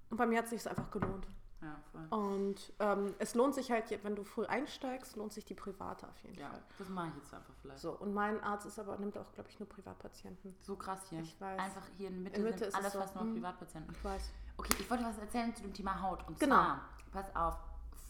[0.09, 1.25] Und bei mir hat es sich einfach gelohnt.
[1.61, 2.07] Ja, voll.
[2.09, 6.17] Und ähm, es lohnt sich halt, wenn du früh einsteigst, lohnt sich die private auf
[6.23, 6.61] jeden Ja, Fall.
[6.79, 7.79] das mache ich jetzt einfach vielleicht.
[7.79, 10.55] So, So, und mein Arzt ist aber, nimmt auch, glaube ich, nur Privatpatienten.
[10.79, 11.19] krass hier.
[11.19, 11.59] Ich weiß.
[11.59, 12.99] Einfach hier in Mitte, In Mitte sind ist alles es so.
[12.99, 13.33] fast nur Mhm.
[13.35, 13.93] Privatpatienten.
[13.95, 14.31] Ich weiß.
[14.57, 16.27] Okay, ich wollte was erzählen zu dem Thema Haut.
[16.27, 16.55] Und Genau.
[16.55, 17.57] zwar, pass auf,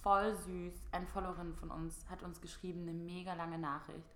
[0.02, 4.10] voll süß, eine Followerin von uns hat uns geschrieben, eine mega lange Nachricht.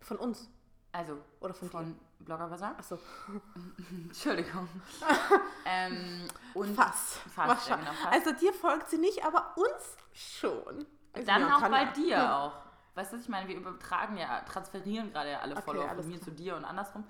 [0.00, 0.48] Von uns.
[0.92, 1.72] Also, Oder von, dir.
[1.72, 2.74] von Blogger Bazaar.
[2.78, 2.98] Achso,
[4.04, 4.68] Entschuldigung.
[5.66, 7.18] ähm, und fast.
[7.34, 8.12] Fast, ja, genau, fast.
[8.14, 10.86] Also dir folgt sie nicht, aber uns schon.
[11.12, 11.92] Also Dann auch bei ja.
[11.92, 12.38] dir Ja.
[12.46, 12.52] auch.
[12.94, 13.46] Weißt du, was ich meine?
[13.46, 16.22] Wir übertragen ja, transferieren gerade ja alle Okay, Follower von mir klar.
[16.24, 17.04] zu dir und andersrum.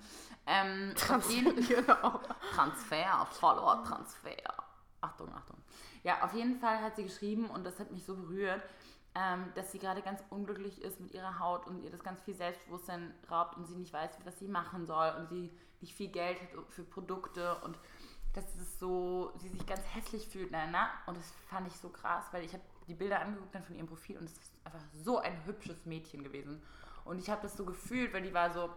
[0.45, 0.93] Ähm,
[1.29, 2.19] jeden Genau.
[2.53, 4.35] Transfer, Follower, Transfer.
[4.99, 5.57] Achtung, Achtung.
[6.07, 8.61] Ja, auf jeden Fall hat sie geschrieben und das hat mich so berührt,
[9.13, 12.33] ähm, dass sie gerade ganz unglücklich ist mit ihrer Haut und ihr das ganz viel
[12.33, 16.39] Selbstbewusstsein raubt und sie nicht weiß, was sie machen soll und sie nicht viel Geld
[16.39, 17.77] hat für Produkte und
[18.31, 20.49] dass es so, sie sich ganz hässlich fühlt.
[20.49, 20.89] Na, na.
[21.07, 23.87] Und das fand ich so krass, weil ich habe die Bilder angeguckt dann von ihrem
[23.87, 26.63] Profil und es ist einfach so ein hübsches Mädchen gewesen.
[27.03, 28.69] Und ich habe das so gefühlt, weil die war so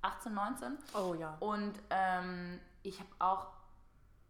[0.00, 1.36] 18, 19 Oh ja.
[1.40, 3.48] und ähm, ich habe auch,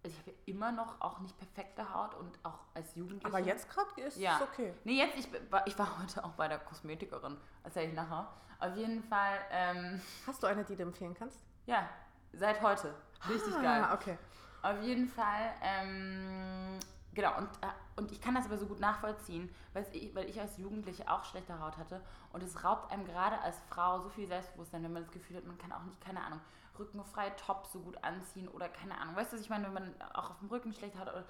[0.03, 3.27] also ich habe ja immer noch auch nicht perfekte Haut und auch als Jugendliche.
[3.27, 4.37] Aber jetzt gerade ist Ja.
[4.37, 4.75] es okay.
[4.85, 8.27] Nee, jetzt, ich, war- ich war heute auch bei der Kosmetikerin, erzähle ich nachher.
[8.59, 11.39] Auf jeden Fall, ähm, Hast du eine, die du empfehlen kannst?
[11.67, 11.89] ja,
[12.33, 12.95] seit heute.
[13.29, 13.89] Richtig ah, geil.
[13.93, 14.19] okay.
[14.63, 16.79] Auf jeden Fall, ähm,
[17.15, 20.39] genau, und, äh, und ich kann das aber so gut nachvollziehen, weil ich, weil ich
[20.41, 22.01] als Jugendliche auch schlechte Haut hatte
[22.33, 25.47] und es raubt einem gerade als Frau so viel Selbstbewusstsein, wenn man das Gefühl hat,
[25.47, 26.41] man kann auch nicht, keine Ahnung,
[26.81, 29.15] rückenfreie Tops so gut anziehen oder keine Ahnung.
[29.15, 31.25] Weißt du, was ich meine, wenn man auch auf dem Rücken schlechte Haut hat oder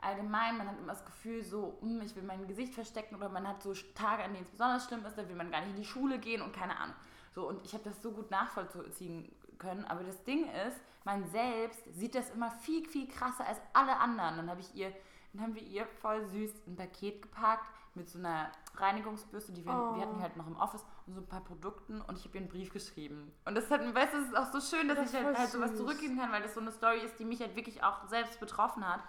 [0.00, 3.46] allgemein, man hat immer das Gefühl so, hm, ich will mein Gesicht verstecken oder man
[3.46, 5.76] hat so Tage, an denen es besonders schlimm ist, da will man gar nicht in
[5.76, 6.96] die Schule gehen und keine Ahnung.
[7.34, 9.84] So, und ich habe das so gut nachvollziehen können.
[9.84, 14.36] Aber das Ding ist, man selbst sieht das immer viel, viel krasser als alle anderen.
[14.36, 14.92] Dann habe ich ihr,
[15.32, 17.66] dann haben wir ihr voll süß ein Paket gepackt
[17.98, 19.94] mit so einer Reinigungsbürste, die wir, Oh.
[19.96, 22.36] wir hatten die halt noch im Office und so ein paar Produkten und ich habe
[22.38, 23.32] ihr einen Brief geschrieben.
[23.44, 25.50] Und das hat, weißt du, es ist auch so schön, dass Das ich halt, halt
[25.50, 28.40] sowas zurückgeben kann, weil das so eine Story ist, die mich halt wirklich auch selbst
[28.40, 29.00] betroffen hat.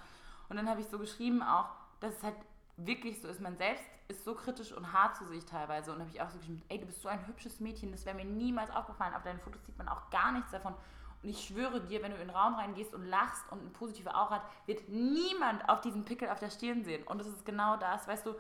[0.49, 2.35] Und dann habe ich so geschrieben auch, dass es halt
[2.77, 3.39] wirklich so ist.
[3.41, 5.91] Man selbst ist so kritisch und hart zu sich teilweise.
[5.93, 8.15] Und habe ich auch so geschrieben, ey, du bist so ein hübsches Mädchen, das wäre
[8.15, 9.13] mir niemals aufgefallen.
[9.13, 10.73] Auf deinen Fotos sieht man auch gar nichts davon.
[11.21, 14.15] Und ich schwöre dir, wenn du in den Raum reingehst und lachst und eine positive
[14.15, 17.03] Aura hat, wird niemand auf diesen Pickel auf der Stirn sehen.
[17.05, 18.35] Und das ist genau das, weißt du.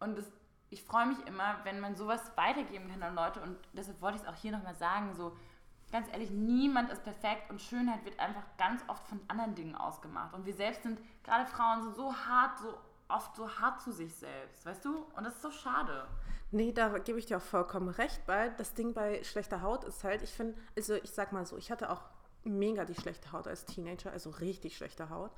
[0.00, 0.24] Und das,
[0.70, 3.40] ich freue mich immer, wenn man sowas weitergeben kann an Leute.
[3.40, 5.36] Und deshalb wollte ich es auch hier nochmal sagen, so
[5.92, 10.34] ganz ehrlich, niemand ist perfekt und Schönheit wird einfach ganz oft von anderen Dingen ausgemacht.
[10.34, 14.14] Und wir selbst sind, gerade Frauen, sind so hart, so oft so hart zu sich
[14.14, 15.04] selbst, weißt du?
[15.16, 16.06] Und das ist so schade.
[16.52, 20.02] Nee, da gebe ich dir auch vollkommen recht, weil das Ding bei schlechter Haut ist
[20.04, 22.02] halt, ich finde, also ich sag mal so, ich hatte auch
[22.44, 25.30] mega die schlechte Haut als Teenager, also richtig schlechte Haut.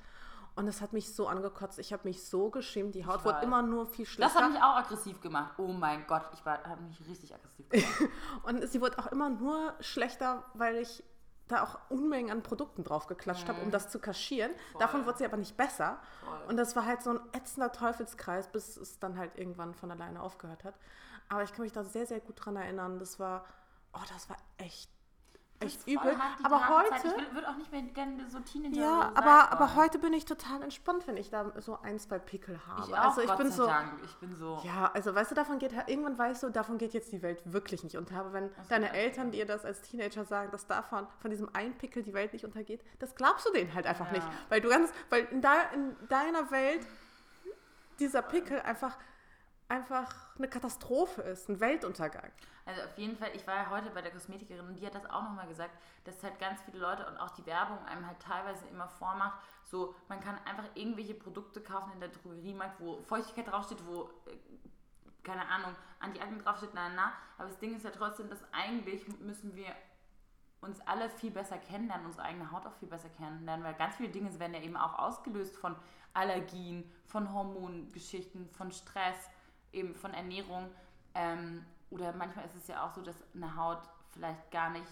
[0.55, 1.79] Und das hat mich so angekotzt.
[1.79, 2.95] Ich habe mich so geschämt.
[2.95, 3.45] Die Haut Ich wurde weiß.
[3.45, 4.35] immer nur viel schlechter.
[4.35, 5.55] Das hat mich auch aggressiv gemacht.
[5.59, 8.11] Oh mein Gott, ich habe mich richtig aggressiv gemacht.
[8.43, 11.03] Und sie wurde auch immer nur schlechter, weil ich
[11.49, 14.53] da auch Unmengen an Produkten drauf geklatscht habe, um das zu kaschieren.
[14.79, 15.99] Davon wurde sie aber nicht besser.
[16.25, 16.39] Voll.
[16.49, 20.23] Und das war halt so ein ätzender Teufelskreis, bis es dann halt irgendwann von alleine
[20.23, 20.75] aufgehört hat.
[21.29, 22.99] Aber ich kann mich da sehr, sehr gut dran erinnern.
[22.99, 23.45] Das war,
[23.95, 24.91] oh, das war echt,
[25.65, 26.17] echt übel.
[26.39, 29.99] die Aber heute, Ich würde auch nicht mehr gerne so Teenager ja, aber, aber heute
[29.99, 32.83] bin ich total entspannt, wenn ich da so ein, zwei Pickel habe.
[32.87, 33.93] Ich auch, also ich Gott bin so, Dank.
[34.05, 34.61] Ich bin so.
[34.65, 37.83] ja, also weißt du, davon geht irgendwann weißt du, davon geht jetzt die Welt wirklich
[37.85, 38.17] nicht unter.
[38.21, 41.77] Aber wenn Das deine Eltern dir das als Teenager sagen, dass davon von diesem einen
[41.77, 44.13] Pickel die Welt nicht untergeht, das glaubst du denen halt einfach Ja.
[44.13, 46.87] nicht, weil du ganz, weil in, da, in deiner Welt
[47.99, 48.97] dieser Pickel einfach
[49.73, 52.31] einfach eine Katastrophe ist, ein Weltuntergang.
[52.67, 55.07] Also auf jeden Fall, ich war ja heute bei der Kosmetikerin und die hat das
[55.07, 58.67] auch nochmal gesagt, dass halt ganz viele Leute und auch die Werbung einem halt teilweise
[58.67, 63.79] immer vormacht, so man kann einfach irgendwelche Produkte kaufen in der Drogeriemarkt, wo Feuchtigkeit draufsteht,
[63.87, 64.37] wo, äh,
[65.23, 69.57] keine Ahnung, Anti-Akne draufsteht, na, na, aber das Ding ist ja trotzdem, dass eigentlich müssen
[69.57, 69.75] wir
[70.61, 74.11] uns alle viel besser kennenlernen, unsere eigene Haut auch viel besser kennenlernen, weil ganz viele
[74.11, 75.75] Dinge werden ja eben auch ausgelöst von
[76.13, 79.31] Allergien, von Hormongeschichten, von Stress,
[79.73, 80.71] eben von Ernährung.
[81.15, 83.83] Ähm, oder manchmal ist es ja auch so, dass eine Haut
[84.13, 84.87] vielleicht gar nicht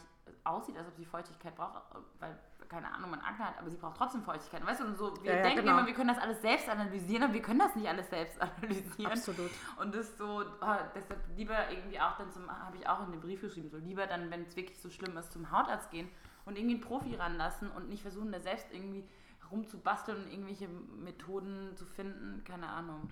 [0.44, 1.82] aussieht, als ob sie Feuchtigkeit braucht,
[2.18, 2.38] weil,
[2.68, 4.64] keine Ahnung, man Akne hat, aber sie braucht trotzdem Feuchtigkeit.
[4.64, 5.78] Weißt du, und so, wir Ja, ja, denken genau.
[5.78, 9.12] immer, wir können das alles selbst analysieren, aber wir können das nicht alles selbst analysieren.
[9.12, 9.50] Absolut.
[9.78, 13.20] Und das so, oh, deshalb lieber irgendwie auch dann zum, habe ich auch in den
[13.20, 16.08] Brief geschrieben, so lieber dann, wenn es wirklich so schlimm ist, zum Hautarzt gehen
[16.44, 19.08] und irgendwie einen Profi ranlassen und nicht versuchen, da selbst irgendwie
[19.50, 23.10] rumzubasteln und irgendwelche Methoden zu finden, keine Ahnung.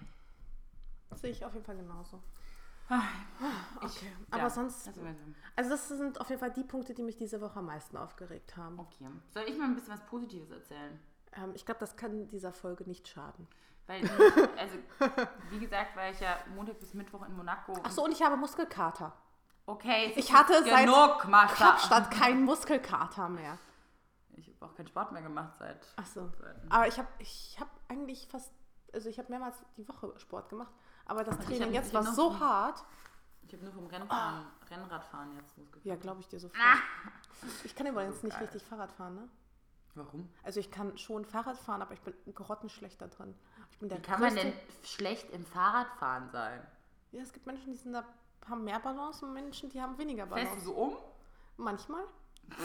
[1.16, 2.22] Sehe ich auf jeden Fall genauso.
[2.90, 5.20] Ich, Okay, aber sonst- das ist immer so.
[5.56, 8.56] Also das sind auf jeden Fall die Punkte, die mich diese Woche am meisten aufgeregt
[8.56, 8.78] haben.
[8.78, 9.08] Okay.
[9.30, 10.98] Soll ich mal ein bisschen was Positives erzählen?
[11.34, 13.46] Ähm, ich glaube, das kann dieser Folge nicht schaden.
[13.86, 14.02] Weil,
[14.58, 14.78] also,
[15.50, 17.74] wie gesagt, war ich ja Montag bis Mittwoch in Monaco.
[17.82, 19.12] Ach so, und ich habe Muskelkater.
[19.66, 21.54] Okay, Ich hatte seit genug, Mascha.
[21.72, 23.58] Kapstadt keinen Muskelkater mehr.
[24.34, 25.86] Ich habe auch keinen Sport mehr gemacht seit.
[25.96, 26.30] Ach so.
[26.40, 28.50] seit Aber ich habe ich hab eigentlich fast,
[28.94, 30.72] also ich habe mehrmals die Woche Sport gemacht.
[31.08, 32.84] Aber das Training jetzt war so hart.
[33.42, 35.88] Ich habe nur vom Rennfahren, Rennradfahren jetzt Muskelkater.
[35.88, 36.60] Ja, glaube ich dir sofort.
[36.62, 36.76] Ah.
[37.64, 39.28] Ich kann übrigens So nicht richtig Fahrrad fahren, ne?
[39.94, 40.28] Warum?
[40.44, 43.34] Also ich kann schon Fahrrad fahren, aber ich bin grottenschlecht da drin.
[43.70, 44.52] Ich bin der Wie kann man größte- denn
[44.84, 46.64] schlecht im Fahrradfahren sein?
[47.10, 48.04] Ja, es gibt Menschen, die sind da,
[48.48, 50.64] haben mehr Balance und Menschen, die haben weniger Fällst du Balance.
[50.66, 50.96] so um?
[51.56, 52.04] Manchmal.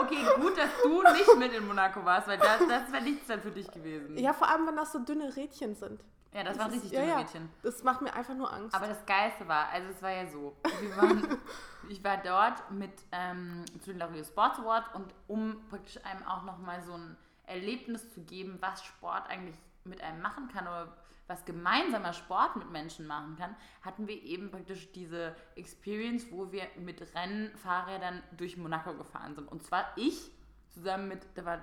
[0.00, 3.40] Okay, gut, dass du nicht mit in Monaco warst, weil das, das wäre nichts dann
[3.40, 4.16] für dich gewesen.
[4.18, 6.02] Ja, vor allem, wenn das so dünne Rädchen sind.
[6.32, 7.18] Ja, das, waren ist- richtig ja, dünne ja.
[7.18, 7.48] Mädchen.
[7.62, 8.74] Das macht mir einfach nur Angst.
[8.74, 10.56] Aber das Geilste war, also es war ja so,
[10.96, 11.38] waren,
[11.88, 16.44] ich war dort mit ähm, zu den L'Oreal Sports Awards und um praktisch einem auch
[16.44, 20.96] nochmal so ein Erlebnis zu geben, was Sport eigentlich mit einem machen kann oder
[21.30, 26.64] was gemeinsamer Sport mit Menschen machen kann, hatten wir eben praktisch diese Experience, wo wir
[26.76, 29.46] mit Rennfahrrädern durch Monaco gefahren sind.
[29.46, 30.30] Und zwar ich
[30.70, 31.60] zusammen mit, da war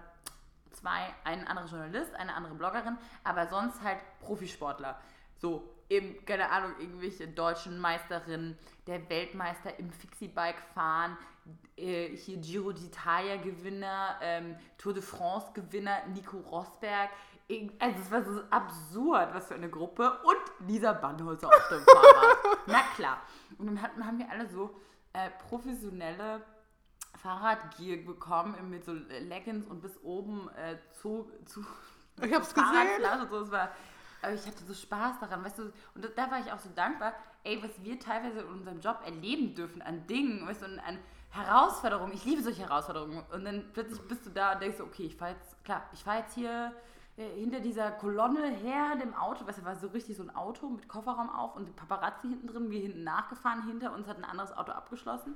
[0.72, 5.00] zwei, ein anderer Journalist, eine andere Bloggerin, aber sonst halt Profisportler.
[5.36, 11.18] So, eben, keine Ahnung, irgendwelche deutschen Meisterinnen, der Weltmeister im Fixie-Bike fahren,
[11.78, 17.10] äh, hier Giro d'Italia Gewinner, ähm, Tour de France Gewinner, Nico Rosberg.
[17.80, 20.20] Also es war so absurd, was für eine Gruppe.
[20.24, 22.38] Und Lisa Bandholzer auf dem Fahrrad.
[22.68, 23.22] Na klar.
[23.58, 24.76] Und dann hatten, haben wir alle so
[25.14, 26.42] äh, professionelle
[27.22, 31.66] Fahrradgear bekommen mit so Leggings und bis oben äh, zu, zu
[32.22, 33.22] Ich hab's gesehen.
[33.22, 33.42] Und so.
[33.42, 33.70] Es war,
[34.22, 35.64] aber ich hatte so Spaß daran, weißt du,
[35.96, 39.00] und da, da war ich auch so dankbar, ey, was wir teilweise in unserem Job
[39.06, 40.98] erleben dürfen an Dingen, weißt du, und an
[41.30, 42.14] Herausforderungen.
[42.14, 43.24] Ich liebe solche Herausforderungen.
[43.32, 46.04] Und dann plötzlich bist du da und denkst, so, okay, ich fahre jetzt, klar, ich
[46.04, 46.74] fahre jetzt hier
[47.18, 50.70] äh, hinter dieser Kolonne her dem Auto, weißt du, war so richtig so ein Auto
[50.70, 54.56] mit Kofferraum auf und Paparazzi hinten drin, wir hinten nachgefahren, hinter uns hat ein anderes
[54.56, 55.36] Auto abgeschlossen.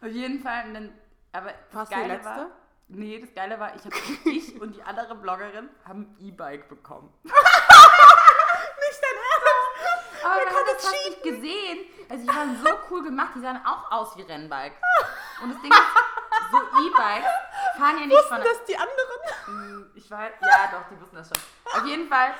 [0.00, 0.92] Auf jeden Fall, dann,
[1.32, 2.30] aber das Warst du die Geile Letzte?
[2.30, 2.46] war,
[2.88, 3.92] nee, das Geile war, ich, hab,
[4.24, 7.12] ich und die andere Bloggerin haben ein E-Bike bekommen.
[7.22, 7.34] Nicht
[9.02, 10.24] dein Ernst!
[10.24, 11.78] Aber hat das das fast nicht gesehen.
[12.08, 14.72] Also die waren so cool gemacht, die sahen auch aus wie Rennbike.
[15.42, 17.30] Und das Ding ist, so E-Bikes
[17.78, 18.42] fahren ja nicht Wussten von...
[18.42, 19.19] das die anderen?
[19.94, 21.38] Ich weiß, ja doch, die wussten das schon.
[21.80, 22.34] Auf jeden Fall.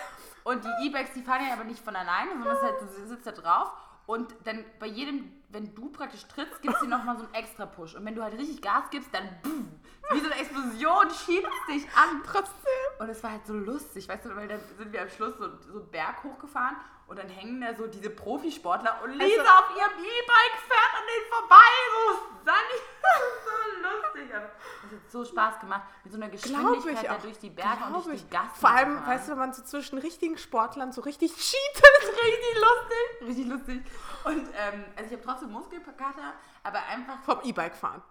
[0.45, 3.27] Und die E-Bikes, die fahren ja aber nicht von alleine, sondern es ist halt, sitzt
[3.27, 3.73] da drauf
[4.07, 7.67] und dann bei jedem, wenn du praktisch trittst, gibt es dir nochmal so einen extra
[7.67, 7.95] Push.
[7.95, 9.81] Und wenn du halt richtig Gas gibst, dann boom,
[10.13, 12.23] wie so eine Explosion schiebt dich an.
[12.25, 12.55] Trotzdem.
[12.99, 15.49] Und es war halt so lustig, weißt du, weil dann sind wir am Schluss so,
[15.73, 19.71] so einen Berg hochgefahren und dann hängen da so diese Profisportler und Lisa Also- auf
[19.77, 22.81] ihrem E-Bike fährt an denen vorbei, so Sunny.
[23.45, 24.35] so lustig.
[24.37, 24.51] Aber
[24.87, 28.23] Es hat so Spaß gemacht, mit so einer Geschwindigkeit da durch die Berge und durch
[28.25, 28.55] die Gassen.
[28.55, 31.85] Vor allem, weißt du, wenn man so zwischen richtigen Sportlern so richtig cheatet.
[32.03, 33.29] richtig lustig.
[33.29, 33.83] Richtig lustig.
[34.25, 38.03] Und ähm, also ich habe trotzdem Muskelkater, aber einfach Vom E-Bike fahren.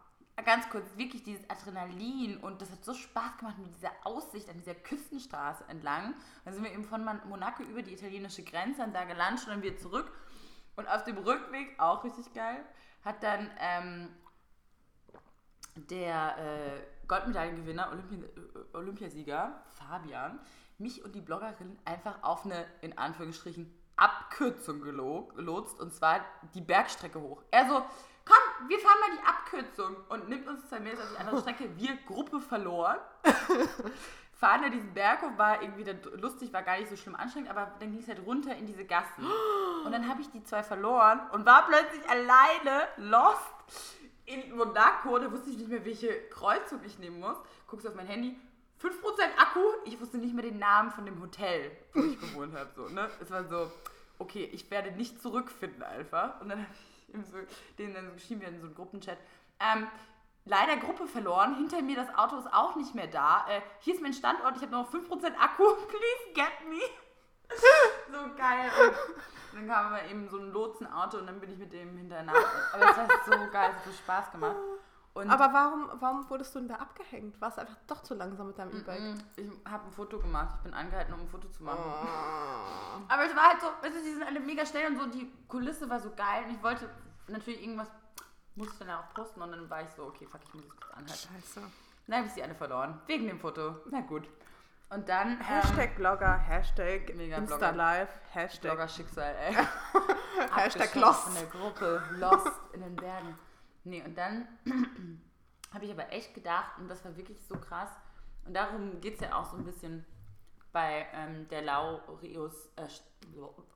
[0.46, 4.58] ganz kurz, wirklich dieses Adrenalin und das hat so Spaß gemacht mit dieser Aussicht an
[4.58, 6.14] dieser Küstenstraße entlang.
[6.46, 9.62] Dann sind wir eben von Monaco über die italienische Grenze und da gelauncht und dann
[9.62, 10.12] wieder zurück.
[10.76, 12.64] Und auf dem Rückweg, auch richtig geil,
[13.04, 14.10] hat dann ähm,
[15.76, 18.24] der äh, Goldmedaillengewinner, Olympi
[18.74, 20.40] Olympiasieger Fabian,
[20.78, 26.22] mich und die Bloggerin einfach auf eine, in Anführungsstrichen, Abkürzung gelo gelotst und zwar
[26.54, 27.42] die Bergstrecke hoch.
[27.52, 27.86] Er so,
[28.26, 31.70] komm, wir fahren mal die Abkürzung und nimmt uns zwei Mädels auf die andere Strecke.
[31.78, 32.98] Wir, Gruppe verloren.
[34.40, 37.50] fahren da diesen Berg hoch, war irgendwie dann lustig, war gar nicht so schlimm anstrengend,
[37.50, 39.26] aber dann ging es halt runter in diese Gassen.
[39.86, 43.54] Und dann habe ich die zwei verloren und war plötzlich alleine, lost
[44.26, 45.18] in Monaco.
[45.18, 47.38] Da wusste ich nicht mehr, welche Kreuzung ich nehmen muss.
[47.66, 48.38] Guckst auf mein Handy,
[48.82, 49.60] 5% Akku.
[49.86, 52.70] Ich wusste nicht mehr den Namen von dem Hotel, wo ich gewohnt habe.
[52.76, 53.10] So, ne?
[53.22, 53.72] Es war so,
[54.20, 56.40] okay, ich werde nicht zurückfinden einfach.
[56.42, 57.38] Und dann habe ich ihm so,
[57.78, 59.18] denen dann so geschrieben, wir hatten so einen Gruppenchat.
[59.60, 59.88] Ähm,
[60.46, 61.56] leider Gruppe verloren.
[61.56, 63.46] Hinter mir das Auto ist auch nicht mehr da.
[63.50, 64.56] Äh, hier ist mein Standort.
[64.56, 65.02] Ich habe noch 5%
[65.38, 65.64] Akku.
[65.88, 66.80] Please get me.
[68.12, 68.70] so geil.
[69.52, 72.46] Und dann kam aber eben so ein Lotsenauto und dann bin ich mit dem hintereinander.
[72.74, 74.56] Aber es war so geil, es hat so Spaß gemacht.
[75.20, 77.40] Und Aber warum, warum wurdest du denn da abgehängt?
[77.42, 79.16] Warst du einfach doch zu langsam mit deinem E-Bike?
[79.36, 80.56] Ich habe ein Foto gemacht.
[80.58, 81.84] Ich bin angehalten, um ein Foto zu machen.
[81.84, 83.02] Oh.
[83.08, 85.30] Aber es war halt so, weißt du, die sind alle mega schnell und so, die
[85.48, 86.90] Kulisse war so geil und ich wollte
[87.28, 87.90] natürlich irgendwas,
[88.56, 90.76] musste ich dann auch posten und dann war ich so, okay, fuck, ich muss es
[90.80, 91.30] kurz anhalten.
[91.34, 91.62] Scheiße.
[92.08, 93.76] Dann habe ich sie alle verloren, wegen dem Foto.
[93.92, 94.28] Na gut.
[94.90, 97.72] Und dann, ähm, Hashtag Blogger, Hashtag Mega Insta Blogger.
[97.74, 99.56] Live, Hashtag Blogger-Schicksal, ey.
[100.56, 101.26] Hashtag Lost.
[101.26, 103.38] Von der Gruppe, Lost in den Bergen.
[103.90, 104.48] Nee, und dann
[105.74, 107.90] habe ich aber echt gedacht, und das war wirklich so krass,
[108.46, 110.06] und darum geht es ja auch so ein bisschen
[110.72, 112.88] bei ähm, der Laureus, äh,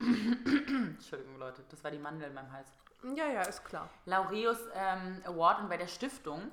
[0.00, 2.68] Entschuldigung Leute, das war die Mandel in meinem Hals.
[3.14, 3.90] Ja, ja, ist klar.
[4.06, 6.50] Laureus ähm, Award und bei der Stiftung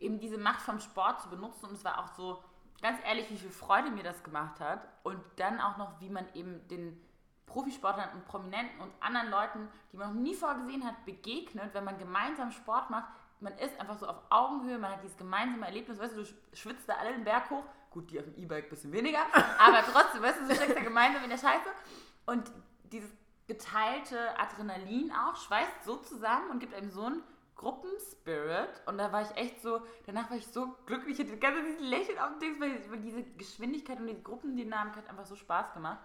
[0.00, 1.66] eben diese Macht vom Sport zu benutzen.
[1.66, 2.44] Und es war auch so,
[2.82, 4.86] ganz ehrlich, wie viel Freude mir das gemacht hat.
[5.02, 7.00] Und dann auch noch, wie man eben den
[7.46, 11.84] Profisportlern und Prominenten und anderen Leuten, die man noch nie vorher gesehen hat, begegnet, wenn
[11.84, 13.08] man gemeinsam Sport macht.
[13.40, 15.98] Man ist einfach so auf Augenhöhe, man hat dieses gemeinsame Erlebnis.
[15.98, 17.64] Weißt du, du schwitzt da alle den Berg hoch.
[17.90, 19.18] Gut, die auf dem E-Bike ein bisschen weniger.
[19.58, 21.68] Aber trotzdem, weißt du, du steckst da gemeinsam in der Scheiße.
[22.26, 22.50] Und
[22.84, 23.10] dieses
[23.46, 27.22] geteilte Adrenalin auch schweißt so zusammen und gibt einem so einen
[27.56, 28.82] Gruppenspirit.
[28.86, 31.80] Und da war ich echt so, danach war ich so glücklich, ich hatte ganz dieses
[31.80, 35.72] Lächeln auf dem Ding, weil, weil diese Geschwindigkeit und diese Gruppendynamik hat einfach so Spaß
[35.74, 35.98] gemacht.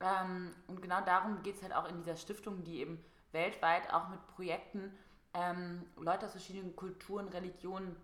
[0.00, 4.08] Ähm, und genau darum geht es halt auch in dieser Stiftung, die eben weltweit auch
[4.08, 4.96] mit Projekten
[5.34, 7.96] ähm, Leute aus verschiedenen Kulturen, Religionen,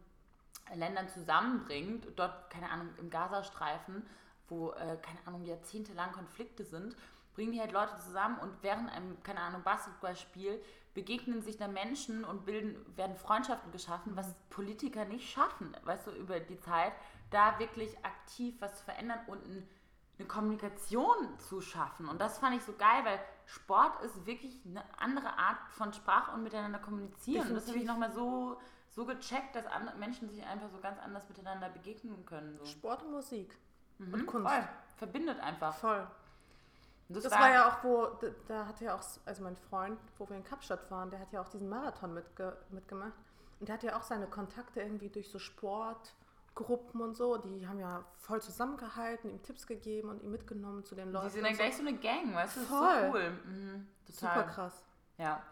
[0.75, 2.07] Ländern zusammenbringt.
[2.17, 4.07] Dort, keine Ahnung, im Gazastreifen,
[4.49, 6.97] wo, äh, keine Ahnung, jahrzehntelang Konflikte sind,
[7.35, 10.63] bringen die halt Leute zusammen und während einem, keine Ahnung, Basketballspiel
[10.95, 16.11] begegnen sich da Menschen und bilden, werden Freundschaften geschaffen, was Politiker nicht schaffen, weißt du,
[16.13, 16.93] über die Zeit,
[17.31, 19.69] da wirklich aktiv was zu verändern und ein,
[20.19, 22.09] eine Kommunikation zu schaffen.
[22.09, 26.31] Und das fand ich so geil, weil Sport ist wirklich eine andere Art von Sprache
[26.33, 27.49] und miteinander kommunizieren.
[27.49, 27.89] Und das habe ich Definitiv.
[27.89, 32.57] nochmal so, so gecheckt, dass andere Menschen sich einfach so ganz anders miteinander begegnen können.
[32.59, 32.65] So.
[32.67, 33.59] Sport und Musik.
[33.99, 34.53] Mhm, und Kunst.
[34.53, 34.69] Voll.
[34.97, 35.75] Verbindet einfach.
[35.75, 36.07] Voll.
[37.09, 40.29] Und Das war ja auch, wo, da- da hat ja auch, also mein Freund, wo
[40.29, 43.13] wir in Kapstadt waren, der hat ja auch diesen Marathon mitge mitgemacht.
[43.61, 45.39] Und der hat ja auch seine Kontakte irgendwie durch so
[46.55, 47.37] Sportgruppen und so.
[47.37, 51.27] Die haben ja voll zusammengehalten, ihm Tipps gegeben und ihn mitgenommen zu den Leuten.
[51.27, 51.59] Die sind dann so.
[51.59, 52.61] gleich so eine Gang, weißt du?
[52.61, 53.31] Das ist so cool.
[53.45, 54.35] Mhm, total.
[54.35, 54.85] Super krass.
[55.19, 55.43] Ja.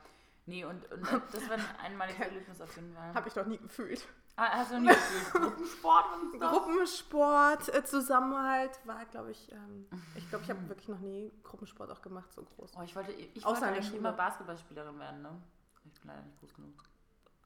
[0.46, 3.14] Nee, und, und das war ein einmaliges Erlebnis auf jeden Fall.
[3.14, 4.06] Habe ich noch nie gefühlt.
[4.34, 5.32] Ah, hast du nie gefühlt?
[5.44, 6.38] Gruppensport und so?
[6.38, 9.86] Gruppensport, äh, Zusammenhalt war, glaube ich, ähm,
[10.16, 12.72] ich glaube, ich habe wirklich noch nie Gruppensport auch gemacht, so groß.
[12.76, 15.30] Oh, ich wollte, ich Außer wollte eigentlich immer Basketballspielerin werden, ne?
[15.84, 16.74] Ich bin leider nicht groß genug.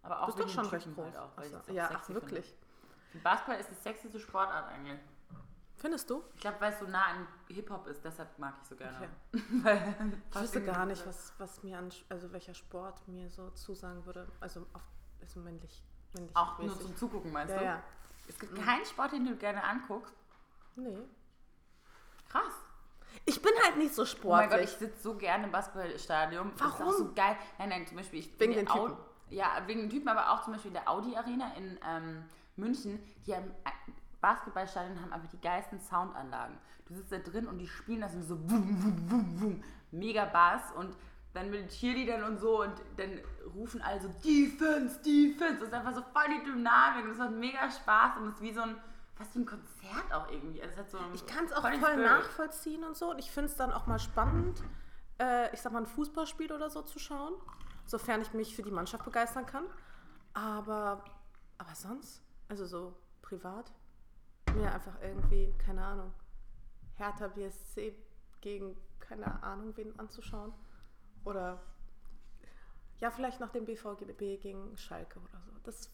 [0.03, 1.15] Aber auch Du bist doch schon recht Typen groß.
[1.37, 1.73] Halt auch, so.
[1.73, 2.55] ja, ach, wirklich.
[3.23, 4.99] Basketball ist die sexyste Sportart eigentlich.
[5.79, 6.25] Findest du?
[6.35, 8.97] Ich glaube, weil es so nah an Hip-Hop ist, deshalb mag ich so gerne.
[9.33, 9.43] Okay.
[9.63, 9.95] weil
[10.35, 14.27] Ich wüsste gar nicht, was, was mir an, also welcher Sport mir so zusagen würde.
[14.41, 14.83] Also, auf,
[15.21, 15.83] also männlich,
[16.15, 17.65] Wenn ich Auch nur mäßig- zum Zugucken, meinst Ja, du?
[17.65, 17.83] ja.
[18.29, 20.15] Es gibt keinen Sport, den du gerne anguckst.
[20.77, 20.99] Nee.
[22.29, 22.53] Krass.
[23.25, 24.73] Ich bin halt nicht so Oh mein Gott, sportlich.
[24.73, 26.53] ich sitze so gerne im Basketballstadion.
[26.57, 26.93] Das ist Warum?
[26.95, 27.37] so geil.
[27.59, 28.21] Nein, nein, zum Beispiel.
[28.21, 29.05] Ich, Wegen den Au- Typen.
[29.31, 32.25] Ja, wegen den Typen, aber auch zum Beispiel in der Audi Arena in ähm,
[32.57, 33.01] München.
[33.27, 33.71] Die haben äh,
[34.21, 36.57] Basketballstadien haben einfach die geilsten Soundanlagen.
[36.87, 39.65] Du sitzt da drin und die spielen das und so wum, wum, wum, wum.
[39.91, 40.97] Mega Bass und
[41.37, 43.21] dann mit Cheerleadern und so und dann
[43.55, 45.59] rufen alle so Defense, Defense.
[45.59, 48.43] Das ist einfach so voll die Dynamik und es macht mega Spaß und es ist
[48.43, 48.77] wie so ein,
[49.15, 50.63] fast wie ein Konzert auch irgendwie.
[50.63, 53.11] Also so Ich kann es auch voll voll nachvollziehen und so.
[53.11, 54.63] Und ich finde es dann auch mal spannend,
[55.21, 57.35] äh, ich sag mal, ein Fußballspiel oder so zu schauen,
[57.85, 59.65] sofern ich mich für die Mannschaft begeistern kann.
[60.33, 61.05] Aber,
[61.59, 63.73] aber sonst, also so privat,
[64.55, 66.13] mir einfach irgendwie, keine Ahnung,
[66.97, 67.95] Hertha BSC
[68.41, 70.53] gegen, keine Ahnung, wen anzuschauen.
[71.25, 71.61] Oder
[72.99, 75.51] ja, vielleicht noch den BVB gegen Schalke oder so.
[75.65, 75.91] Das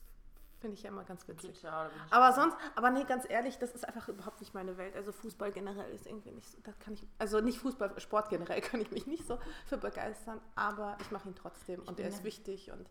[0.61, 1.51] finde ich ja immer ganz witzig.
[1.51, 4.95] Ich Aber sonst, aber nee, ganz ehrlich, das ist einfach überhaupt nicht meine Welt.
[4.95, 8.61] Also Fußball generell ist irgendwie nicht so, da kann ich, also nicht Fußball, Sport generell
[8.61, 12.11] kann ich mich nicht so für begeistern, aber ich mache ihn trotzdem und bin er
[12.11, 12.89] ist ja- wichtig und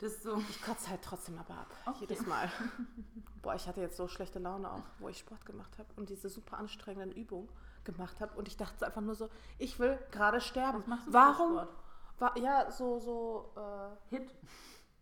[0.00, 0.38] Das so.
[0.48, 1.66] ich kotze halt trotzdem aber ab.
[1.84, 1.98] Okay.
[2.00, 2.50] Jedes Mal.
[3.42, 6.30] Boah, ich hatte jetzt so schlechte Laune auch, wo ich Sport gemacht habe und diese
[6.30, 7.48] super anstrengenden Übungen
[7.84, 10.80] gemacht habe und ich dachte einfach nur so, ich will gerade sterben.
[10.80, 11.52] Was machst du Warum?
[11.52, 11.76] Sport?
[12.18, 14.34] Wa ja, so, so, äh, Hit.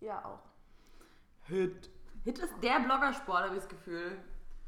[0.01, 0.43] ja auch.
[1.43, 1.91] Hit.
[2.25, 4.19] Hit ist der Bloggersport, habe ich das Gefühl.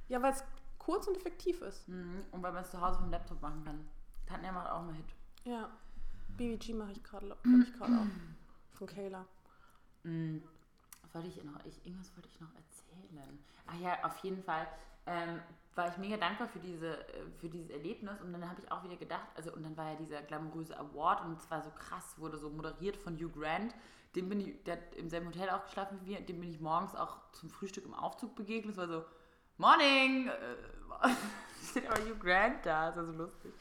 [0.08, 0.44] Ja, weil es
[0.78, 1.88] kurz und effektiv ist.
[1.88, 2.24] Mhm.
[2.30, 3.88] Und weil man es zu Hause vom Laptop machen kann.
[4.26, 5.14] Tanja macht auch mal Hit.
[5.44, 5.70] Ja.
[6.36, 8.76] BBG mache ich gerade, glaube ich gerade auch.
[8.76, 9.26] Von Kayla.
[10.02, 11.64] Was wollte ich noch?
[11.64, 13.38] Ich, irgendwas wollte ich noch erzählen.
[13.66, 14.66] Ach ja, auf jeden Fall
[15.06, 15.40] ähm,
[15.74, 18.82] war ich mega dankbar für, diese, äh, für dieses Erlebnis und dann habe ich auch
[18.84, 22.14] wieder gedacht, also und dann war ja dieser glamouröse Award und es war so krass,
[22.18, 23.74] wurde so moderiert von Hugh Grant.
[24.16, 26.60] Dem bin ich, der hat im selben Hotel auch geschlafen wie wir, dem bin ich
[26.60, 28.72] morgens auch zum Frühstück im Aufzug begegnet.
[28.72, 29.04] Es war so,
[29.56, 30.28] Morning!
[30.28, 31.10] Äh,
[31.68, 33.52] steht aber Hugh Grant da, das war so lustig.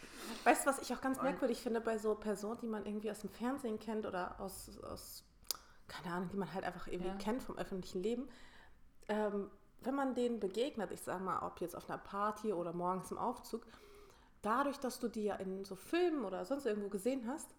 [0.43, 3.19] Weißt du, was ich auch ganz merkwürdig finde bei so Personen, die man irgendwie aus
[3.19, 5.23] dem Fernsehen kennt oder aus, aus
[5.89, 7.15] keine Ahnung, die man halt einfach irgendwie Ja.
[7.15, 8.29] kennt vom öffentlichen Leben.
[9.09, 9.49] Ähm,
[9.81, 13.17] wenn man denen begegnet, ich sag mal, ob jetzt auf einer Party oder morgens im
[13.17, 13.65] Aufzug,
[14.41, 17.55] dadurch, dass du die ja in so Filmen oder sonst irgendwo gesehen hast,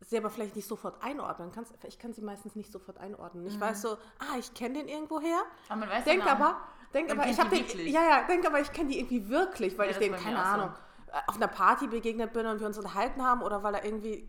[0.00, 1.72] sie aber vielleicht nicht sofort einordnen kannst.
[1.86, 3.44] Ich kann sie meistens nicht sofort einordnen.
[3.44, 3.50] Mhm.
[3.50, 5.40] Ich weiß so, ah, ich kenne den irgendwo her.
[5.68, 6.60] Aber man weiß Denk aber,
[6.92, 7.92] denk aber, ich habe den, wirklich.
[7.92, 10.44] ja, ja, denk aber, ich kenne die irgendwie wirklich, weil Ja, ich denen, keine auch
[10.44, 10.50] so.
[10.50, 10.74] Ahnung,
[11.12, 14.28] äh, auf einer Party begegnet bin und wir uns unterhalten haben oder weil er irgendwie,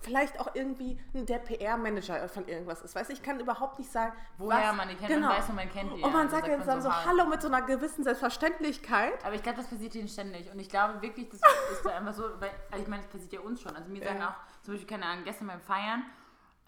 [0.00, 2.94] vielleicht auch irgendwie der PR-Manager von irgendwas ist.
[2.94, 5.28] Weißt du, ich kann überhaupt nicht sagen, Woher was, man die kennt, genau.
[5.28, 6.02] man weiß, und man kennt die.
[6.02, 7.06] Und man Dann sagt jetzt dann so, hi.
[7.06, 9.24] Hallo mit so einer gewissen Selbstverständlichkeit.
[9.24, 10.50] Aber ich glaube, das passiert ihnen ständig.
[10.50, 11.40] Und ich glaube wirklich, das
[11.72, 13.74] ist einfach so, weil, also ich meine, das passiert ja uns schon.
[13.76, 14.30] Also mir sagen Ja.
[14.30, 16.04] auch, zum Beispiel, keine Ahnung, gestern beim Feiern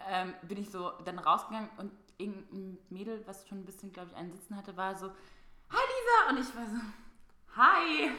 [0.07, 4.17] ähm, bin ich so dann rausgegangen und irgendein Mädel, was schon ein bisschen, glaube ich,
[4.17, 5.07] einen Sitzen hatte, war so,
[5.69, 6.29] Hi Lisa!
[6.29, 6.81] Und ich war so,
[7.61, 8.11] Hi!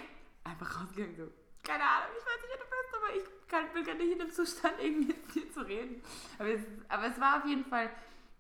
[0.45, 1.25] Einfach rausgegangen, so,
[1.69, 4.19] keine Ahnung, ich weiß nicht, wer du bist, aber ich kann, bin gerade nicht in
[4.19, 6.03] dem Zustand, irgendwie mit dir zu reden.
[6.39, 7.91] Aber es, aber es war auf jeden Fall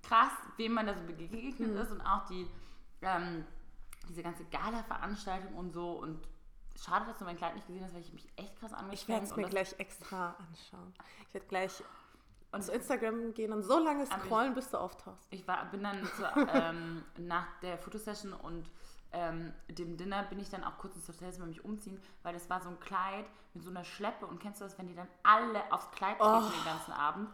[0.03, 1.77] krass, wem man da so begegnet Mhm.
[1.77, 2.49] ist und auch die,
[3.03, 3.45] ähm,
[4.09, 5.93] diese ganze Gala-Veranstaltung und so.
[5.93, 6.27] Und
[6.83, 9.09] schade, dass du mein Kleid nicht gesehen hast, weil ich mich echt krass angefangen Ich
[9.09, 10.95] werde es mir gleich extra anschauen.
[11.29, 11.83] Ich werde gleich
[12.53, 15.27] Und zu Instagram gehen und so lange Aber ich- scrollen, bis du auftauchst.
[15.31, 18.71] Ich war, bin dann zu, ähm, nach der Fotosession und
[19.13, 22.61] ähm, dem Dinner bin ich dann auch kurz ins Hotelzimmer mich umziehen, weil das war
[22.61, 25.61] so ein Kleid mit so einer Schleppe und kennst du das, wenn die dann alle
[25.73, 27.31] aufs Kleid treten den ganzen Abend?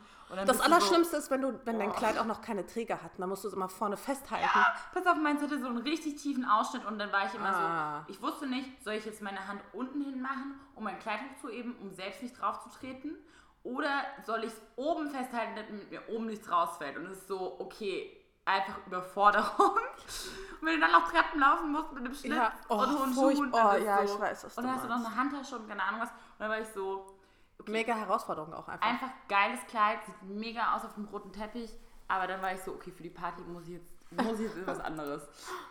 [0.46, 1.94] Das Allerschlimmste ist, wenn, du, wenn dein Oh.
[1.94, 3.10] Kleid auch noch keine Träger hat.
[3.18, 4.48] Dann musst du es immer vorne festhalten.
[4.54, 4.60] So,
[5.00, 8.04] pass auf, meins hatte so einen richtig tiefen Ausschnitt und dann war ich immer Ah.
[8.06, 11.18] so, ich wusste nicht, soll ich jetzt meine Hand unten hin machen, um mein Kleid
[11.32, 13.16] hochzuheben, um selbst nicht drauf zu treten?
[13.64, 16.96] Oder soll ich es oben festhalten, damit mir oben nichts rausfällt?
[16.98, 19.78] Und es ist so, okay, einfach Überforderung.
[20.60, 23.14] Und wenn du dann noch Treppen laufen musst mit einem Schlips Ja, oh, und hohen
[23.14, 25.68] Schuhen, oh, ja, so, ich weiß, was Und dann hast du noch eine Handtasche und
[25.68, 26.08] keine Ahnung was.
[26.08, 27.14] Und dann war ich so,
[27.58, 28.86] okay, Mega Herausforderung auch einfach.
[28.86, 31.70] einfach geiles Kleid, sieht mega aus auf dem roten Teppich.
[32.08, 34.66] Aber dann war ich so, okay, für die Party muss ich jetzt, muss ich jetzt
[34.66, 35.22] was anderes.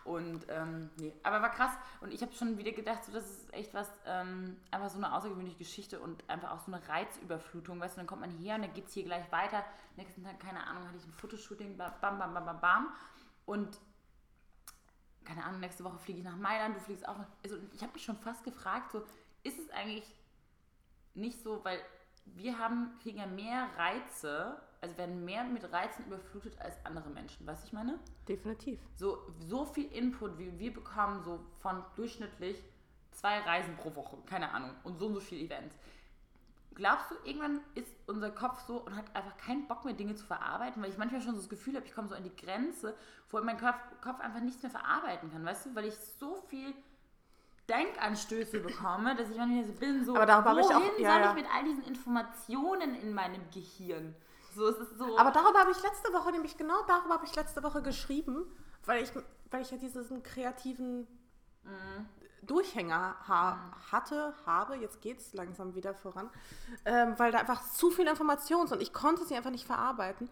[0.04, 1.72] Und ähm, nee, aber war krass.
[2.02, 5.14] Und ich habe schon wieder gedacht, so, das ist echt was, ähm, einfach so eine
[5.14, 7.80] außergewöhnliche Geschichte und einfach auch so eine Reizüberflutung.
[7.80, 9.64] Weißt du, dann kommt man hierher und dann geht es hier gleich weiter.
[9.96, 12.88] Nächsten Tag, keine Ahnung, hatte ich ein Fotoshooting, bam, bam, bam, bam, bam.
[13.46, 13.80] Und
[15.24, 17.18] keine Ahnung, nächste Woche fliege ich nach Mailand, du fliegst auch.
[17.44, 19.04] Also ich habe mich schon fast gefragt, so,
[19.44, 20.06] ist es eigentlich
[21.14, 21.80] nicht so, weil
[22.26, 27.48] wir haben, kriegen ja mehr Reize, also werden mehr mit Reizen überflutet als andere Menschen,
[27.48, 27.98] weißt du, ich meine?
[28.28, 28.80] Definitiv.
[28.96, 32.62] So, so viel Input, wie wir bekommen, so von durchschnittlich
[33.12, 35.74] zwei Reisen pro Woche, keine Ahnung, und so und so viele Events.
[36.76, 40.26] glaubst du, irgendwann ist unser Kopf so und hat einfach keinen Bock mehr, Dinge zu
[40.26, 40.82] verarbeiten?
[40.84, 42.96] Weil ich manchmal schon so das Gefühl habe, ich komme so an die Grenze,
[43.30, 45.76] wo mein Kopf, Kopf einfach nichts mehr verarbeiten kann, weißt du?
[45.76, 46.74] Weil ich so viel
[47.70, 51.30] Denkanstöße bekomme, dass ich manchmal so bin, so, Aber wohin auch- ja, soll ja.
[51.30, 54.14] ich mit all diesen Informationen in meinem Gehirn?
[54.56, 55.18] So, es ist so...
[55.18, 58.46] Aber darüber habe ich letzte Woche, nämlich genau darüber habe ich letzte Woche geschrieben,
[58.86, 59.12] weil ich,
[59.52, 61.08] weil ich ja diesen kreativen
[62.46, 66.30] Durchhänger ha hatte, habe, jetzt geht es langsam wieder voran,
[66.86, 70.30] ähm, weil da einfach zu viel Information ist und ich konnte sie einfach nicht verarbeiten.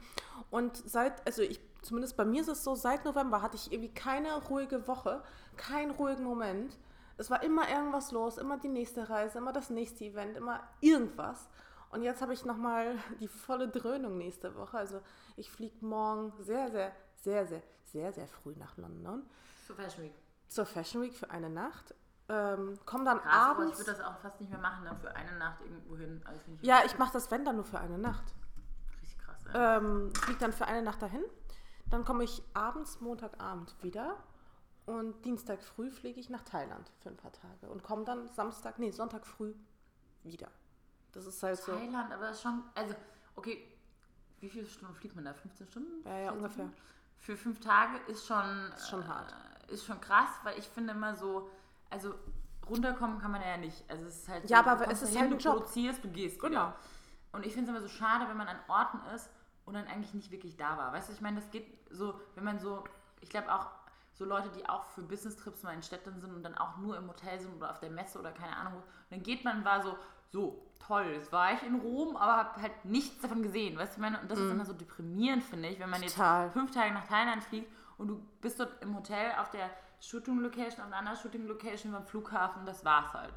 [0.50, 3.94] Und seit, also ich, zumindest bei mir ist es so, seit November hatte ich irgendwie
[3.94, 5.24] keine ruhige Woche,
[5.56, 6.78] keinen ruhigen Moment.
[7.18, 11.48] Es war immer irgendwas los, immer die nächste Reise, immer das nächste Event, immer irgendwas.
[11.92, 14.78] Und jetzt habe ich nochmal die volle Dröhnung nächste Woche.
[14.78, 15.02] Also
[15.36, 19.24] ich fliege morgen sehr, sehr, sehr, sehr, sehr, sehr früh nach London
[19.68, 20.14] so Fashion Week.
[20.48, 21.94] zur Fashion Week für eine Nacht.
[22.30, 23.80] Ähm, komm dann Krass, aber ich abends.
[23.80, 24.96] würde das auch fast nicht mehr machen, ne?
[25.02, 26.22] für eine Nacht irgendwo hin.
[26.24, 28.24] Also ich Ja, ich mache das, wenn dann nur für eine Nacht.
[29.02, 29.40] richtig krass.
[29.54, 29.78] Ey.
[29.78, 31.24] Ähm, fliege dann für eine Nacht dahin.
[31.90, 34.16] Dann komme ich abends, Montagabend wieder.
[34.86, 37.70] Und Dienstag früh fliege ich nach Thailand für ein paar Tage.
[37.70, 39.54] Und komme dann Samstag, nee, Sonntag früh
[40.24, 40.48] wieder.
[41.12, 41.74] Das ist halt so.
[41.74, 42.96] Thailand, aber das ist schon, also,
[43.36, 43.68] okay,
[44.40, 45.34] wie viele Stunden fliegt man da?
[45.34, 46.04] 15 Stunden?
[46.08, 46.66] Ja, ja, 14 ungefähr.
[46.66, 46.82] Stunden?
[47.18, 49.32] Für fünf Tage ist schon, Ist schon hart.
[49.68, 51.50] Äh, ist schon krass, weil ich finde immer so,
[51.90, 52.16] also
[52.68, 53.84] runterkommen kann man ja nicht.
[53.90, 55.54] Also es ist halt Ja, so, aber es ist dahin, halt ein du Job.
[55.58, 56.52] produzierst, du gehst Genau.
[56.70, 56.76] wieder.
[57.34, 59.30] Und ich finde es immer so schade, wenn man an Orten ist
[59.66, 60.92] und dann eigentlich nicht wirklich da war.
[60.94, 62.84] Weißt du, ich meine, das geht so, wenn man so,
[63.22, 63.68] ich glaube auch
[64.14, 67.08] so Leute, die auch für Business-Trips mal in Städten sind und dann auch nur im
[67.08, 68.74] Hotel sind oder auf der Messe oder keine Ahnung.
[68.76, 69.98] Und dann geht man, war so,
[70.32, 73.78] so, toll, jetzt war ich in Rom, aber habe halt nichts davon gesehen.
[73.78, 76.14] Weißt du, ich meine, und das ist immer so deprimierend, finde ich, wenn man jetzt
[76.18, 76.22] Mhm.
[76.22, 76.52] Total.
[76.52, 79.70] fünf Tage nach Thailand fliegt und du bist dort im Hotel auf der
[80.00, 83.34] Shooting-Location, auf einer anderen Shooting-Location beim Flughafen, das war's halt.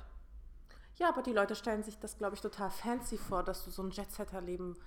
[0.97, 3.83] Ja, aber die Leute stellen sich das, glaube ich, total fancy vor, dass du so
[3.83, 4.79] ein Jet-Setter-Leben Aber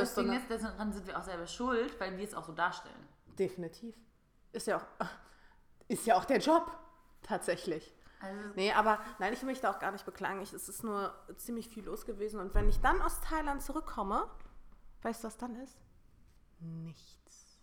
[0.00, 0.16] das führst.
[0.18, 3.08] Ding ist, daran sind wir auch selber schuld, weil wir es auch so darstellen.
[3.38, 3.94] Definitiv.
[4.52, 4.84] Ist ja auch,
[5.88, 6.76] ist ja auch der Job,
[7.22, 7.94] tatsächlich.
[8.20, 10.40] Also, Nee, aber nein, ich möchte auch gar nicht beklagen.
[10.40, 12.40] Ich, es ist nur ziemlich viel los gewesen.
[12.40, 14.26] Und wenn ich dann aus Thailand zurückkomme,
[15.02, 15.76] weißt du, was dann ist?
[16.60, 17.58] Nichts.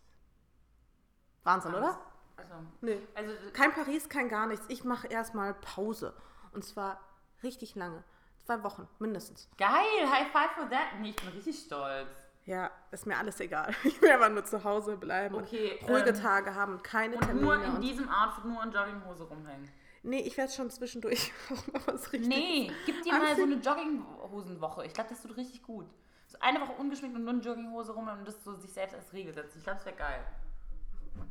[1.43, 1.99] Wahnsinn, oder?
[2.37, 2.99] Also, Nee.
[3.15, 4.65] also Kein Paris, kein gar nichts.
[4.69, 6.13] Ich mache erstmal Pause.
[6.53, 6.99] Und zwar
[7.41, 8.03] richtig lange.
[8.45, 9.49] Zwei Wochen, mindestens.
[9.57, 9.69] geil,
[10.11, 10.99] High Five for that.
[10.99, 12.09] Nee, ich bin richtig stolz.
[12.45, 13.73] Ja, ist mir alles egal.
[13.85, 17.21] Ich will einfach nur zu Hause bleiben Okay, und ruhige ähm, Tage haben, keine Und
[17.21, 17.41] Termine.
[17.45, 19.71] nur in diesem Outfit, nur in Jogginghose rumhängen.
[20.03, 22.27] Nee, ich werde schon zwischendurch auch mal was richtig.
[22.29, 24.85] Nee, gib dir mal so eine Jogginghosenwoche.
[24.85, 25.87] Ich glaube, das tut richtig gut.
[26.27, 29.11] So eine Woche ungeschminkt und nur in Jogginghose rum und das so sich selbst als
[29.13, 29.57] Regel setzen.
[29.57, 30.25] Ich glaube, das wäre geil.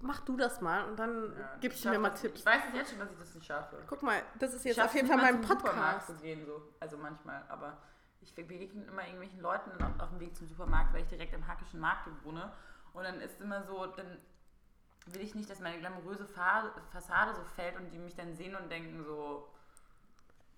[0.00, 2.40] Mach du das mal und dann Ja, gibst ich du mir mal Tipps.
[2.40, 3.82] Ich weiß es jetzt schon, dass ich das nicht schaffe.
[3.88, 6.06] Guck mal, das ist jetzt auf jeden Fall mein Podcast.
[6.06, 6.62] zu gehen, so.
[6.78, 7.78] Also manchmal, aber
[8.20, 11.46] ich begegne immer irgendwelchen Leuten auf, auf dem Weg zum Supermarkt, weil ich direkt am
[11.46, 12.52] Hackischen Markt wohne.
[12.92, 14.18] Und dann ist immer so, dann
[15.06, 18.54] will ich nicht, dass meine glamouröse Fa Fassade so fällt und die mich dann sehen
[18.54, 19.48] und denken so,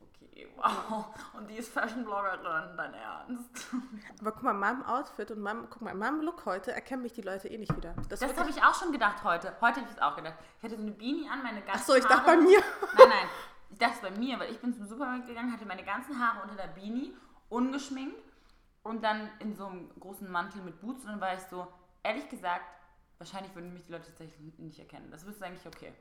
[0.00, 3.66] okay, wow, und die ist Fashion-Bloggerin, dein Ernst?
[4.20, 7.02] Aber guck mal, in meinem Outfit und meinem, guck mal, in meinem Look heute erkennen
[7.02, 7.94] mich die Leute eh nicht wieder.
[8.08, 9.54] Das, Das habe ich auch schon gedacht heute.
[9.60, 10.34] Heute habe ich es auch gedacht.
[10.58, 12.58] Ich hatte so eine Beanie an, meine ganzen Ach so, ich dachte bei mir.
[12.98, 13.28] Nein, nein.
[13.70, 16.54] Ich dachte bei mir, weil ich bin zum Supermarkt gegangen, hatte meine ganzen Haare unter
[16.54, 17.12] der Beanie,
[17.48, 18.22] ungeschminkt
[18.84, 21.66] und dann in so einem großen Mantel mit Boots und dann war ich so,
[22.04, 22.64] ehrlich gesagt,
[23.18, 25.10] wahrscheinlich würden mich die Leute tatsächlich nicht erkennen.
[25.10, 25.92] Das ist eigentlich okay.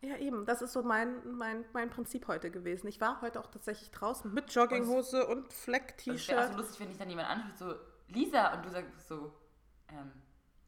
[0.00, 0.46] Ja, eben.
[0.46, 2.86] Das ist so mein, mein, mein Prinzip heute gewesen.
[2.86, 6.52] Ich war heute auch tatsächlich draußen mit Jogginghose und Das wäre auch Fleck-T-Shirt.
[6.52, 7.74] so lustig, wenn ich dann jemand anspricht, so,
[8.08, 9.34] Lisa, und du sagst so,
[9.88, 10.12] ähm,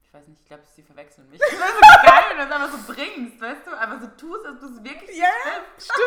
[0.03, 1.41] ich weiß nicht, ich glaube, sie verwechseln mich.
[1.49, 3.79] Das wäre so geil, wenn du das einfach so bringst, weißt du?
[3.79, 5.27] Einfach so tust, als du es wirklich Ja,
[5.77, 5.91] bist.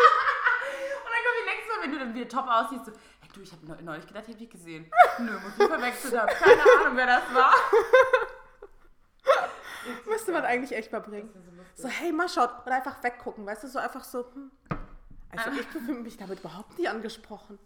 [1.04, 3.42] Und dann kommt die nächste Mal, wenn du dann wieder top aussiehst, so, hey du,
[3.42, 4.92] ich habe neulich gedacht, ich hätte dich gesehen.
[5.20, 6.28] Nö, muss ich verwechselt haben.
[6.34, 7.56] Keine Ahnung, wer das war.
[10.08, 11.30] Müsste man eigentlich echt mal bringen.
[11.76, 12.50] So hey, mal schaut.
[12.66, 13.68] Oder einfach weggucken, weißt du?
[13.68, 14.52] So einfach so, hm.
[15.36, 17.58] Also ich fühle mich damit überhaupt nicht angesprochen.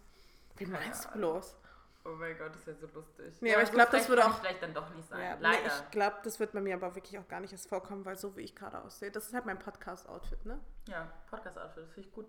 [0.56, 1.58] Wie meinst du bloß?
[2.06, 3.36] Oh mein Gott, das wäre so lustig.
[3.42, 5.20] Nee, aber ich so glaub, das würde auch- ich vielleicht dann doch nicht sein.
[5.22, 5.66] Ja, nee, Leider.
[5.66, 8.38] ich glaube, das wird bei mir aber wirklich auch gar nicht erst vorkommen, weil so
[8.38, 10.58] wie ich gerade aussehe, das ist halt mein Podcast-Outfit, ne?
[10.88, 12.28] Ja, Podcast-Outfit, das finde ich gut.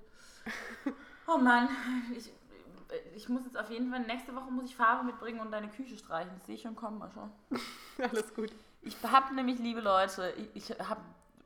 [1.30, 1.68] Oh Mann,
[2.16, 2.32] ich,
[3.14, 5.94] ich muss jetzt auf jeden Fall, nächste Woche muss ich Farbe mitbringen und deine Küche
[5.96, 6.32] streichen.
[6.38, 7.28] Das sehe ich schon kommen, Mascha.
[7.98, 8.50] Alles gut.
[8.88, 11.02] Ich habe nämlich, liebe Leute, ich, ich habe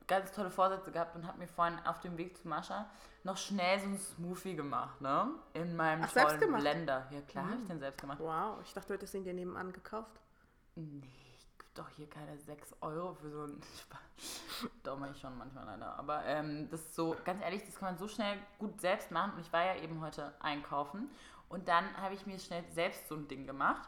[0.07, 2.89] ganz tolle Vorsätze gehabt und habe mir vorhin auf dem Weg zu Mascha
[3.23, 5.29] noch schnell so einen Smoothie gemacht, ne?
[5.53, 6.53] In meinem Ach, tollen?
[6.53, 7.05] Blender.
[7.11, 8.19] Ja, klar, habe ich den selbst gemacht.
[8.21, 10.21] Wow, ich dachte, du hättest ihn dir nebenan gekauft.
[10.75, 11.03] Nee,
[11.37, 14.69] ich gebe doch hier keine 6 Euro für so einen Spaß.
[14.83, 15.99] Doch, mache ich schon manchmal leider.
[15.99, 19.33] Aber ähm, das ist so, ganz ehrlich, das kann man so schnell gut selbst machen.
[19.33, 21.09] Und ich war ja eben heute einkaufen
[21.49, 23.87] Und dann habe ich mir schnell selbst so ein Ding gemacht.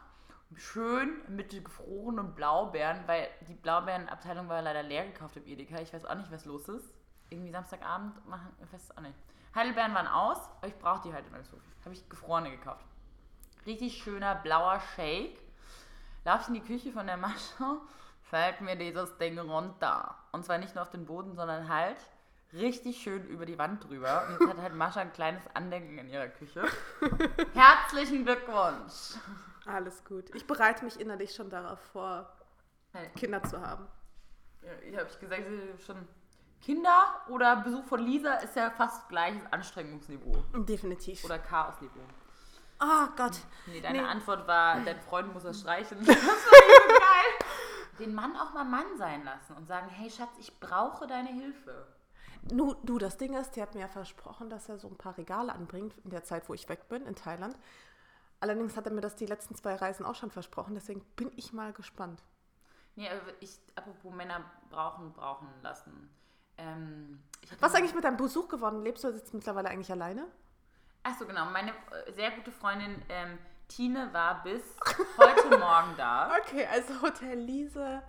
[0.54, 5.80] Schön mit gefrorenen Blaubeeren, weil die Blaubeerenabteilung war leider leer gekauft im Edeka.
[5.80, 6.94] Ich weiß auch nicht, was los ist.
[7.30, 9.18] Irgendwie Samstagabend machen, weiß es auch nicht.
[9.54, 11.58] Heidelbeeren waren aus, aber ich brauche die halt immer so.
[11.84, 12.84] Habe ich gefrorene gekauft.
[13.66, 15.38] Richtig schöner blauer Shake.
[16.24, 17.80] Lauf ich in die Küche von der Mascha,
[18.22, 20.16] fällt mir dieses Ding runter.
[20.32, 21.98] Und zwar nicht nur auf den Boden, sondern halt
[22.52, 24.24] richtig schön über die Wand drüber.
[24.28, 26.64] Und jetzt hat halt Mascha ein kleines Andenken in ihrer Küche.
[27.54, 29.14] Herzlichen Glückwunsch!
[29.66, 30.34] Alles gut.
[30.34, 32.32] Ich bereite mich innerlich schon darauf vor,
[33.16, 33.86] Kinder zu haben.
[34.62, 35.42] Ja, ich habe gesagt,
[35.84, 36.08] schon
[36.62, 40.36] Kinder oder Besuch von Lisa ist ja fast gleiches Anstrengungsniveau.
[40.64, 41.24] Definitiv.
[41.24, 42.00] Oder Chaosniveau.
[42.80, 43.38] Oh Gott.
[43.66, 44.08] Nee, deine Nee.
[44.08, 45.98] Antwort war, dein Freund muss das streichen.
[46.06, 47.48] Das war so geil.
[47.98, 51.86] Den Mann auch mal Mann sein lassen und sagen, hey Schatz, ich brauche deine Hilfe.
[52.52, 55.16] Nu, du, das Ding ist, der hat mir ja versprochen, dass er so ein paar
[55.18, 57.56] Regale anbringt in der Zeit, wo ich weg bin, in Thailand.
[58.40, 61.52] Allerdings hat er mir das die letzten zwei Reisen auch schon versprochen, deswegen bin ich
[61.52, 62.22] mal gespannt.
[62.94, 66.10] Nee, aber ich, apropos Männer brauchen, brauchen lassen.
[66.58, 67.22] Ähm,
[67.60, 68.82] Was eigentlich mit deinem Besuch geworden?
[68.82, 70.26] Lebst du jetzt mittlerweile eigentlich alleine?
[71.02, 71.44] Achso, genau.
[71.46, 74.62] Meine äh, sehr gute Freundin ähm, Tine war bis
[75.18, 76.30] heute Morgen da.
[76.40, 78.02] Okay, also Hotel Liese,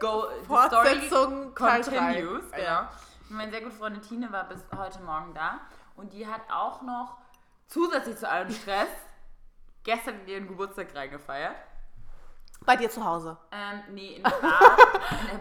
[0.00, 2.20] Go, Fortsetzung Teil drei.
[2.22, 2.50] continues.
[2.50, 2.62] Genau.
[2.64, 2.92] Ja.
[3.30, 5.60] Meine sehr gute Freundin Tine war bis heute Morgen da.
[5.96, 7.18] Und die hat auch noch
[7.68, 8.88] zusätzlich zu allem Stress
[9.84, 11.54] gestern ihren Geburtstag reingefeiert.
[12.64, 13.38] bei dir zu Hause.
[13.52, 14.60] Ähm, nee, in der Bar.
[15.32, 15.40] in.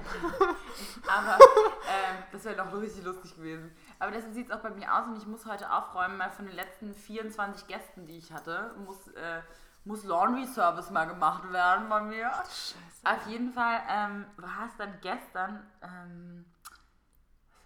[1.08, 1.34] Aber
[1.88, 3.76] ähm, das wäre doch richtig lustig gewesen.
[3.98, 6.46] Aber deshalb sieht es auch bei mir aus und ich muss heute aufräumen, mal von
[6.46, 9.42] den letzten 24 Gästen, die ich hatte, muss, äh,
[9.84, 12.30] muss Laundry Service mal gemacht werden bei mir.
[12.44, 12.76] Scheiße.
[13.04, 15.66] Auf jeden Fall ähm, war es dann gestern.
[15.82, 16.46] Ähm,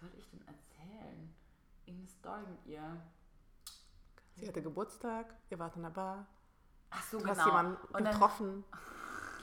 [0.10, 1.34] soll ich denn erzählen?
[1.86, 2.82] Irgendeine Story mit ihr.
[4.36, 6.26] Sie hatte Geburtstag, ihr wart in der Bar,
[6.90, 7.36] Ach so, du genau.
[7.36, 8.64] hast jemanden Und getroffen.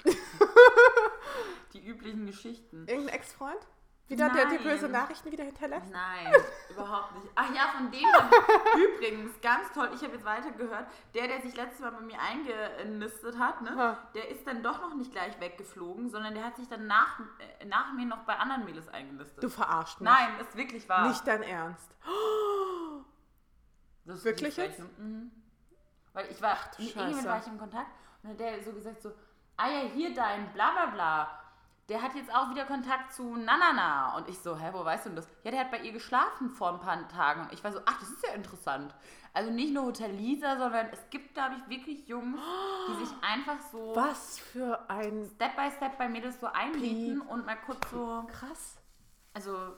[1.73, 2.87] die üblichen Geschichten.
[2.87, 3.67] Irgendein Ex-Freund?
[4.07, 4.63] Wieder, der dir Nein.
[4.63, 5.91] böse Nachrichten wieder hinterlässt?
[5.91, 6.33] Nein,
[6.69, 7.27] überhaupt nicht.
[7.35, 8.03] Ach ja, von dem
[8.95, 13.37] übrigens, ganz toll, ich habe jetzt weitergehört, der, der sich letztes Mal bei mir eingenistet
[13.37, 13.97] hat, ne, Ha.
[14.15, 17.19] der ist dann doch noch nicht gleich weggeflogen, sondern der hat sich dann nach,
[17.59, 19.41] äh, nach mir noch bei anderen Mädels eingenistet.
[19.41, 20.09] Du verarscht mich.
[20.09, 21.07] Nein, ist wirklich wahr.
[21.07, 21.95] Nicht dein Ernst.
[24.05, 24.79] Das Wirklich jetzt?
[24.97, 25.31] Mhm.
[26.13, 27.25] Weil ich war, du mit Scheiße.
[27.25, 27.91] war ich im Kontakt
[28.23, 29.11] und hat der so gesagt so,
[29.57, 31.41] ah ja, hier dein bla bla bla,
[31.89, 34.15] der hat jetzt auch wieder Kontakt zu Nanana.
[34.15, 35.27] Und ich so, hä, wo weißt du denn das?
[35.43, 37.41] Ja, der hat bei ihr geschlafen vor ein paar Tagen.
[37.41, 38.93] Und ich war so, ach, das ist ja interessant.
[39.33, 42.39] Also nicht nur Hotel Lisa, sondern es gibt, glaube ich, wirklich Jungs,
[42.89, 47.21] die sich einfach so Was für ein Step by Step bei mir das so einmieten
[47.21, 48.77] und mal kurz so krass.
[49.33, 49.73] also.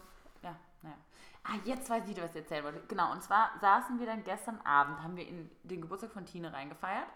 [1.45, 2.81] Ah, jetzt weiß ich wieder, was ich erzählen wollte.
[2.87, 6.53] Genau, und zwar saßen wir dann gestern Abend, haben wir in den Geburtstag von Tine
[6.53, 7.07] reingefeiert.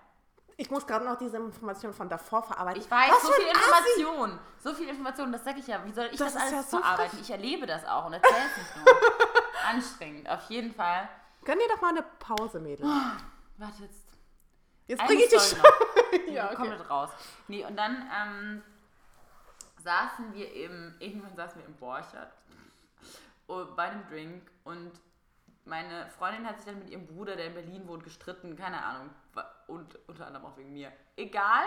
[0.60, 2.82] Ich muss gerade noch diese Information von davor verarbeiten.
[2.82, 4.02] Ich weiß, Was so viel ein Assi!
[4.02, 4.40] Information.
[4.60, 5.86] So viel Information, das sage ich ja.
[5.86, 7.12] Wie soll ich Das das, alles ja so verarbeiten?
[7.12, 7.22] frech.
[7.22, 8.96] Ich erlebe das auch und erzähle es nicht nur.
[9.70, 11.08] Anstrengend, auf jeden Fall.
[11.46, 12.86] Gönn dir doch mal eine Pause, Mädel.
[13.58, 14.08] Warte jetzt.
[14.88, 15.60] Jetzt bringe ich dich schon.
[16.34, 16.56] Ja, okay.
[16.56, 17.10] komplett raus.
[17.48, 18.64] Nee, und dann ähm,
[19.84, 22.47] saßen wir im, irgendwann saßen wir im Borchert oh,
[23.48, 24.92] bei einem Drink und
[25.66, 29.10] meine Freundin hat sich dann mit ihrem Bruder, der in Berlin wohnt, gestritten, keine Ahnung,
[29.68, 30.92] und unter anderem auch wegen mir.
[31.18, 31.66] Egal.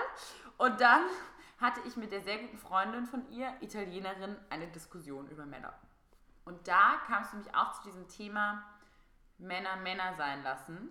[0.56, 1.02] Und dann
[1.58, 5.74] hatte ich mit der sehr guten Freundin von ihr, Italienerin, eine Diskussion über Männer.
[6.44, 8.62] Und da kam es nämlich auch zu diesem Thema
[9.38, 10.90] Männer Männer sein lassen.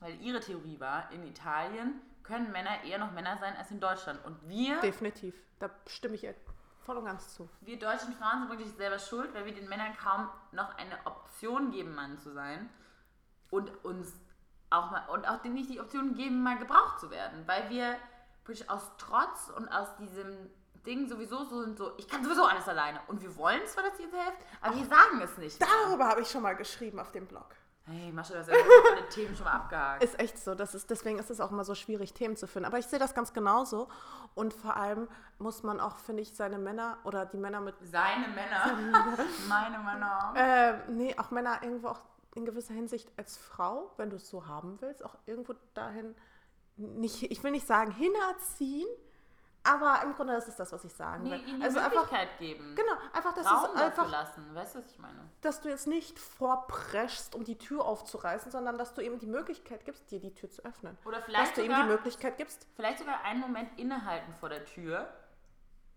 [0.00, 4.24] Weil ihre Theorie war, in Italien können Männer eher noch Männer sein als in Deutschland.
[4.24, 5.34] Und wir, Definitiv.
[5.58, 6.22] Da stimme ich
[6.86, 7.48] voll und ganz zu.
[7.60, 11.72] wir deutschen Frauen sind wirklich selber schuld, weil wir den Männern kaum noch eine Option
[11.72, 12.70] geben, Mann zu sein.
[13.50, 14.12] Und uns
[14.70, 17.46] auch mal, und auch denen nicht die Option geben, mal gebraucht zu werden.
[17.46, 17.96] Weil wir
[18.68, 20.50] aus Trotz und aus diesem
[20.86, 23.00] Ding sowieso so sind so, ich kann sowieso alles alleine.
[23.08, 25.60] Und wir wollen zwar, dass ihr helft, aber wir sagen es nicht.
[25.60, 27.56] Darüber habe ich schon mal geschrieben auf dem Blog.
[27.88, 30.02] Hey, Mascha, hast ja alle Themen schon mal abgehakt.
[30.02, 30.56] Ist echt so.
[30.56, 32.66] Das ist, deswegen ist es auch immer so schwierig, Themen zu finden.
[32.66, 33.88] Aber ich sehe das ganz genauso.
[34.34, 35.08] Und vor allem
[35.38, 37.76] muss man auch, finde ich, seine Männer oder die Männer mit.
[37.82, 38.76] Seine Männer.
[39.48, 40.34] Meine Männer.
[40.34, 42.00] Äh, nee, auch Männer irgendwo auch
[42.34, 46.14] in gewisser Hinsicht als Frau, wenn du es so haben willst, auch irgendwo dahin,
[46.76, 48.86] nicht, ich will nicht sagen hinerziehen,
[49.66, 51.48] aber im Grunde ist es das, was ich sagen Nee, will.
[51.48, 52.74] ihnen die also einfach, Möglichkeit geben.
[52.74, 54.54] genau, einfach, dass, Raum es einfach, lassen.
[54.54, 55.18] Weißt du, was ich meine?
[55.42, 59.84] dass du jetzt nicht vorpreschst, um die Tür aufzureißen, sondern dass du eben die Möglichkeit
[59.84, 60.96] gibst, dir die Tür zu öffnen.
[61.04, 64.48] Oder vielleicht dass du ihm sogar- die Möglichkeit gibst, Vielleicht sogar einen Moment innehalten vor
[64.48, 65.08] der Tür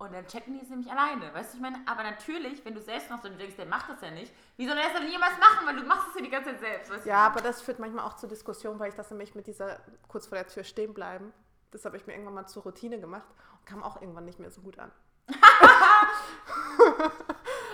[0.02, 1.34] Und dann checken die es nämlich alleine.
[1.34, 4.00] Weißt du, ich meine, aber natürlich, wenn du selbst und du denkst, der macht das
[4.02, 6.30] ja nicht, wie soll er das dann jemals machen, weil du machst es ja die
[6.30, 6.92] ganze Zeit selbst.
[6.92, 9.78] Weißt Ja, aber das führt manchmal auch zur Diskussion, weil ich das nämlich mit dieser
[10.08, 11.34] kurz vor der Tür stehen bleiben.
[11.72, 13.28] Das habe ich mir irgendwann mal zur Routine gemacht
[13.66, 14.92] kam auch irgendwann nicht mehr so gut an.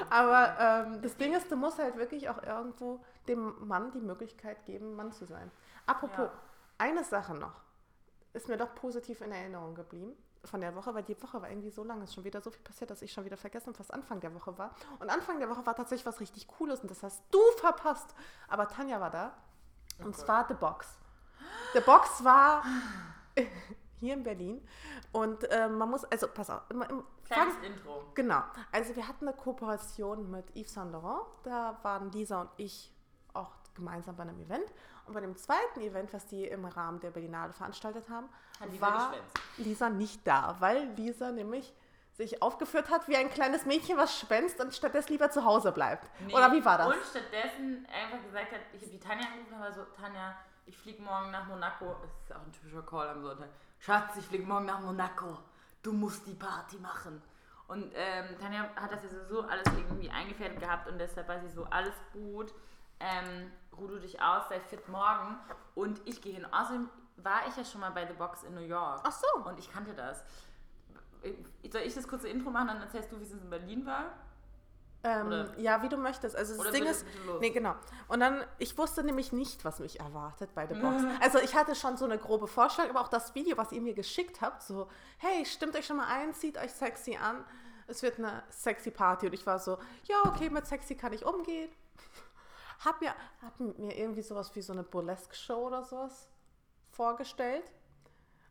[0.09, 4.65] aber ähm, das Ding ist, du musst halt wirklich auch irgendwo dem Mann die Möglichkeit
[4.65, 5.51] geben, Mann zu sein.
[5.85, 6.31] Apropos, Ja.
[6.77, 7.53] eine Sache noch
[8.33, 10.11] ist mir doch positiv in Erinnerung geblieben
[10.43, 12.51] von der Woche, weil die Woche war irgendwie so lang, es ist schon wieder so
[12.51, 14.75] viel passiert, dass ich schon wieder vergessen habe, was Anfang der Woche war.
[14.99, 18.13] Und Anfang der Woche war tatsächlich was richtig Cooles und das hast du verpasst.
[18.47, 19.33] Aber Tanja war da
[20.03, 20.87] und zwar The Box.
[21.73, 22.63] The Box war
[23.99, 24.61] hier in Berlin
[25.11, 28.03] und äh, man muss, also pass auf, im, im, Kleines Intro.
[28.13, 28.43] Genau.
[28.71, 31.25] Also wir hatten eine Kooperation mit Yves Saint Laurent.
[31.43, 32.91] Da waren Lisa und ich
[33.33, 34.65] auch gemeinsam bei einem Event.
[35.05, 38.29] Und bei dem zweiten Event, was die im Rahmen der Berlinale veranstaltet haben,
[38.59, 39.13] Hat war.
[39.57, 41.73] Lisa nicht da, weil Lisa nämlich
[42.13, 46.09] sich aufgeführt hat wie ein kleines Mädchen, was schwänzt und stattdessen lieber zu Hause bleibt.
[46.25, 46.87] Nee, Oder wie war das?
[46.87, 50.35] Und stattdessen einfach gesagt hat, ich habe die Tanja angerufen und war so, Tanja,
[50.65, 51.97] ich fliege morgen nach Monaco.
[52.01, 53.49] Das ist auch ein typischer Call am Sonntag.
[53.85, 55.37] Schatz, ich fliege morgen nach Monaco.
[55.83, 57.21] Du musst die Party machen.
[57.67, 61.49] Und ähm, Tanja hat das ja sowieso alles irgendwie eingefädelt gehabt und deshalb war sie
[61.49, 62.51] so, alles gut.
[62.99, 65.37] Ähm, ruh du dich aus, sei fit morgen.
[65.75, 66.47] Und ich gehe hin.
[66.51, 69.01] Außerdem war ich ja schon mal bei The Box in New York.
[69.03, 69.47] Ach so.
[69.47, 70.23] Und ich kannte das.
[71.71, 74.13] Soll ich das kurze Intro machen, dann erzählst du, wie es in Berlin war?
[75.07, 76.35] Ähm, ja, wie du möchtest.
[76.35, 77.75] Also das Ding bitte- ist, bitte nee, genau.
[78.07, 81.03] Und dann, ich wusste nämlich nicht, was mich erwartet bei The Box.
[81.21, 83.93] Also ich hatte schon so eine grobe Vorstellung, aber auch das Video, was ihr mir
[83.93, 84.89] geschickt habt, so,
[85.19, 87.45] hey, stimmt euch schon mal ein, zieht euch sexy an.
[87.87, 89.27] Es wird eine sexy Party.
[89.27, 91.69] Und ich war so, ja, okay, mit sexy kann ich umgehen.
[92.83, 96.27] Hab mir, hab mir irgendwie sowas wie so eine Burlesque-Show oder sowas
[96.91, 97.63] vorgestellt.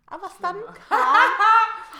[0.06, 0.56] Aber was dann
[0.88, 0.98] kam,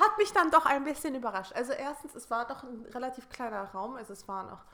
[0.01, 1.53] hat mich dann doch ein bisschen überrascht.
[1.53, 3.97] Also erstens, es war doch ein relativ kleiner Raum.
[3.97, 4.65] Also es waren auch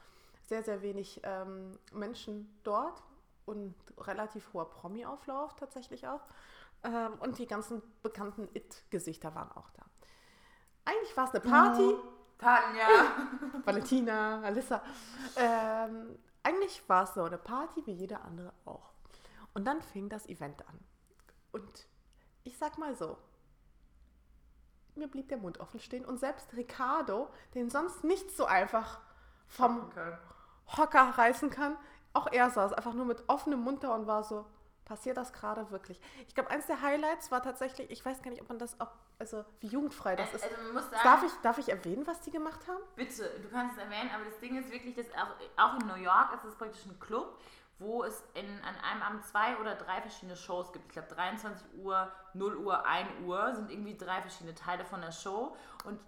[0.47, 3.03] sehr, sehr wenig ähm, Menschen dort
[3.47, 6.21] und relativ hoher Promi-Auflauf tatsächlich auch.
[6.83, 9.83] Ähm, und die ganzen bekannten It-Gesichter waren auch da.
[10.85, 11.95] Eigentlich war es eine Party.
[12.39, 12.89] Tanja!
[13.65, 14.83] Valentina, Alissa.
[15.37, 18.91] Ähm, eigentlich war es so eine Party wie jede andere auch.
[19.53, 20.81] Und dann fing das Event an.
[21.53, 21.87] Und
[22.45, 23.19] ich sag mal so,
[24.97, 29.01] mir blieb der Mund offen stehen und selbst Ricardo, den sonst nicht so einfach
[29.49, 30.13] vom Okay.
[30.77, 31.77] Hocker reißen kann,
[32.13, 34.47] auch er saß einfach nur mit offenem Mund da und war so,
[34.85, 36.01] passiert das gerade wirklich?
[36.29, 38.91] Ich glaube, eins der Highlights war tatsächlich, ich weiß gar nicht, ob man das auch,
[39.19, 40.43] also wie jugendfrei das ist.
[40.45, 42.83] Also sagen, Darf ich, darf ich erwähnen, was die gemacht haben?
[42.97, 45.95] bitte, du kannst es erwähnen, aber das Ding ist wirklich, dass auch, auch in New
[46.03, 47.39] York ist es praktisch ein Club,
[47.81, 50.87] wo es in, an einem Abend zwei oder drei verschiedene Shows gibt.
[50.87, 55.13] Ich glaube 23 Uhr, 0 Uhr, 1 Uhr sind irgendwie drei verschiedene Teile von der
[55.13, 55.99] Show und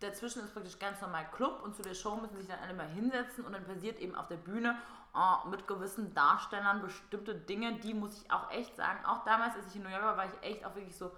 [0.00, 2.88] dazwischen ist praktisch ganz normal Club und zu der Show müssen sich dann alle mal
[2.88, 4.78] hinsetzen und dann passiert eben auf der Bühne
[5.14, 9.04] äh, mit gewissen Darstellern bestimmte Dinge, die muss ich auch echt sagen.
[9.04, 11.10] Auch damals, als ich in New York war, war ich echt auch wirklich so,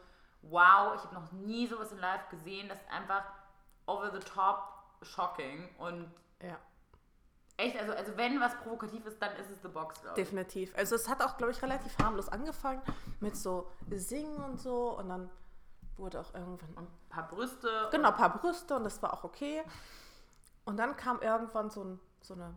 [0.43, 3.25] wow, ich habe noch nie sowas in live gesehen, das ist einfach
[3.87, 6.57] over the top shocking und Ja.
[7.61, 10.25] Echt, also, also wenn was provokativ ist, dann ist es The Box, glaube ich.
[10.27, 10.77] Definitiv.
[10.77, 12.83] Also es hat auch, glaube ich, relativ harmlos angefangen
[13.21, 15.31] mit so Singen und so und dann
[15.97, 17.89] wurde auch irgendwann Und ein paar Brüste.
[17.91, 19.63] genau ein paar Brüste und das war auch okay.
[20.65, 22.55] Und dann kam irgendwann so, ein, so eine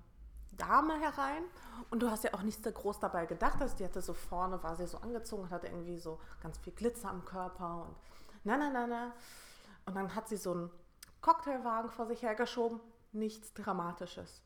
[0.54, 1.43] Dame herein
[1.89, 3.62] und du hast ja auch nichts so groß dabei gedacht.
[3.62, 7.10] Also die hatte so vorne, war sie so angezogen, hatte irgendwie so ganz viel Glitzer
[7.10, 7.95] am Körper und
[8.43, 9.12] na na na na.
[9.86, 10.72] Und dann hat sie so einen
[11.22, 12.80] Cocktailwagen vor sich hergeschoben.
[13.12, 14.41] Nichts Dramatisches.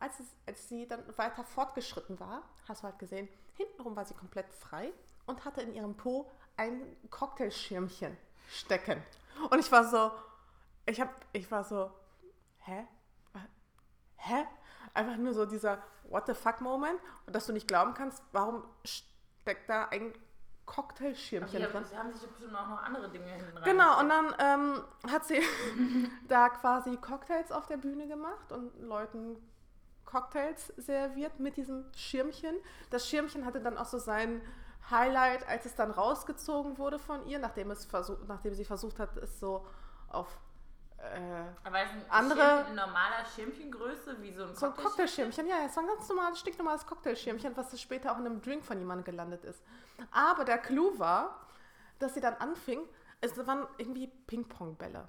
[0.00, 4.14] Als, es, als sie dann weiter fortgeschritten war, hast du halt gesehen, hintenrum war sie
[4.14, 4.92] komplett frei
[5.26, 8.16] und hatte in ihrem Po ein Cocktailschirmchen
[8.48, 9.02] stecken.
[9.50, 10.10] Und ich war so,
[10.86, 11.90] ich hab, ich war so,
[12.60, 12.86] hä?
[14.16, 14.46] Hä?
[14.92, 18.64] Einfach nur so dieser What the fuck Moment und dass du nicht glauben kannst, warum
[18.84, 20.12] steckt da ein
[20.66, 21.84] Cocktailschirmchen drin?
[21.84, 23.64] sie haben sich bestimmt auch noch andere Dinge hinten rein.
[23.64, 25.40] Genau, und dann ähm, hat sie
[26.28, 29.36] da quasi Cocktails auf der Bühne gemacht und Leuten
[30.04, 32.56] Cocktails serviert mit diesem Schirmchen.
[32.90, 34.40] Das Schirmchen hatte dann auch so sein
[34.90, 39.16] Highlight, als es dann rausgezogen wurde von ihr, nachdem, es versuch, nachdem sie versucht hat,
[39.18, 39.66] es so
[40.08, 40.26] auf
[40.98, 45.46] äh, Aber ist ein Andere- Schirmchen in normaler Schirmchengröße, wie so ein so ein Cocktailschirmchen.
[45.46, 45.46] Cocktailschirmchen.
[45.46, 48.78] Ja, es war ein ganz normales, stinknormales Cocktailschirmchen, was später auch in einem Drink von
[48.78, 49.62] jemandem gelandet ist.
[50.10, 51.46] Aber der Clou war,
[52.00, 52.80] dass sie dann anfing,
[53.20, 55.08] es waren irgendwie Ping-Pong-Bälle.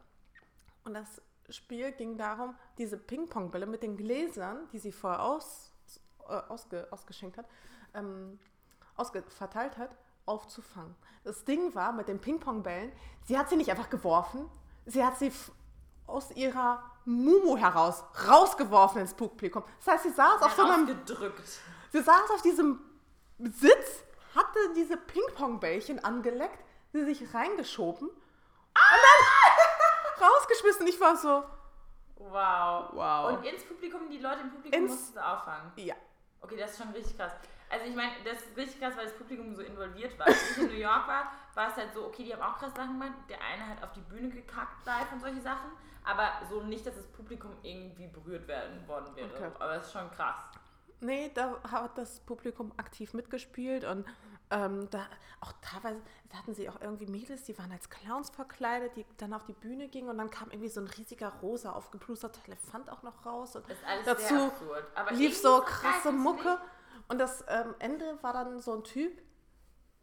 [0.83, 1.21] Und das
[1.51, 5.71] Spiel ging darum, diese Ping-Pong-Bälle mit den Gläsern, die sie vorher aus,
[6.27, 7.45] äh, ausge, ausgeschenkt hat,
[7.93, 8.39] ähm,
[8.95, 9.95] ausge, verteilt hat,
[10.25, 10.95] aufzufangen.
[11.23, 12.91] Das Ding war mit den Ping-Pong-Bällen,
[13.25, 14.49] sie hat sie nicht einfach geworfen,
[14.85, 15.31] sie hat sie
[16.07, 19.63] aus ihrer Mumu heraus rausgeworfen ins Publikum.
[19.83, 21.41] Das heißt, sie saß auf so einem, gedrückt.
[21.91, 22.79] sie saß auf diesem
[23.39, 24.03] Sitz,
[24.35, 28.17] hatte diese Ping-Pong-Bällchen angeleckt, sie sich reingeschoben und
[28.75, 29.40] dann
[30.21, 30.87] rausgeschmissen.
[30.87, 31.43] Ich war so,
[32.17, 32.89] Wow.
[32.93, 33.37] Wow.
[33.37, 35.71] Und ins Publikum, die Leute im Publikum Ins- mussten sie auffangen.
[35.77, 35.95] ja.
[36.43, 37.31] Okay, das ist schon richtig krass.
[37.69, 40.25] Also ich meine, das ist richtig krass, weil das Publikum so involviert war.
[40.27, 42.73] Als ich in New York war, war es halt so, okay, die haben auch krass
[42.75, 43.13] Sachen gemacht.
[43.29, 45.69] Der eine hat auf die Bühne gekackt live und solche Sachen.
[46.03, 49.29] Aber so nicht, dass das Publikum irgendwie berührt werden worden wäre.
[49.35, 49.51] Okay.
[49.59, 50.35] Aber es ist schon krass.
[50.99, 54.05] Nee, da hat das Publikum aktiv mitgespielt und
[54.51, 55.07] ähm, da
[55.39, 59.33] auch teilweise da hatten sie auch irgendwie Mädels, die waren als Clowns verkleidet, die dann
[59.33, 63.03] auf die Bühne gingen und dann kam irgendwie so ein riesiger rosa aufgeplusterter Elefant auch
[63.03, 63.65] noch raus und
[64.05, 64.51] dazu
[65.11, 66.57] lief so krasse Mucke
[67.11, 69.21] und das ähm, Ende war dann so ein Typ,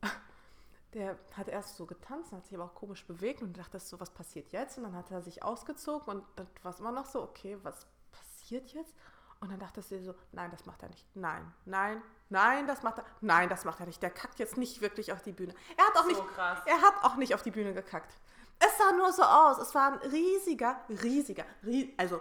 [0.93, 4.11] der hat erst so getanzt, hat sich aber auch komisch bewegt und dachte so, was
[4.11, 4.77] passiert jetzt?
[4.77, 7.87] Und dann hat er sich ausgezogen und dann war es immer noch so, okay, was
[8.13, 8.95] passiert jetzt?
[9.41, 11.07] Und dann dachte sie so, nein, das macht er nicht.
[11.15, 13.05] Nein, nein, nein, das macht er.
[13.21, 14.03] Nein, das macht er nicht.
[14.03, 15.55] Der kackt jetzt nicht wirklich auf die Bühne.
[15.77, 16.59] Er hat auch So nicht, krass.
[16.67, 18.17] er hat auch nicht auf die Bühne gekackt.
[18.59, 19.59] Es sah nur so aus.
[19.59, 22.21] Es war ein riesiger, riesiger, rie, also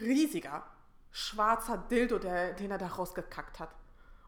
[0.00, 0.62] riesiger
[1.10, 3.68] schwarzer Dildo, der, den er da rausgekackt hat.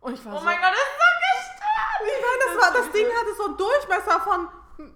[0.00, 2.16] Und ich war Oh so, mein Gott, das ist so gestört!
[2.16, 4.94] ich meine, das, war, das Ding hatte so einen Durchmesser von, hm,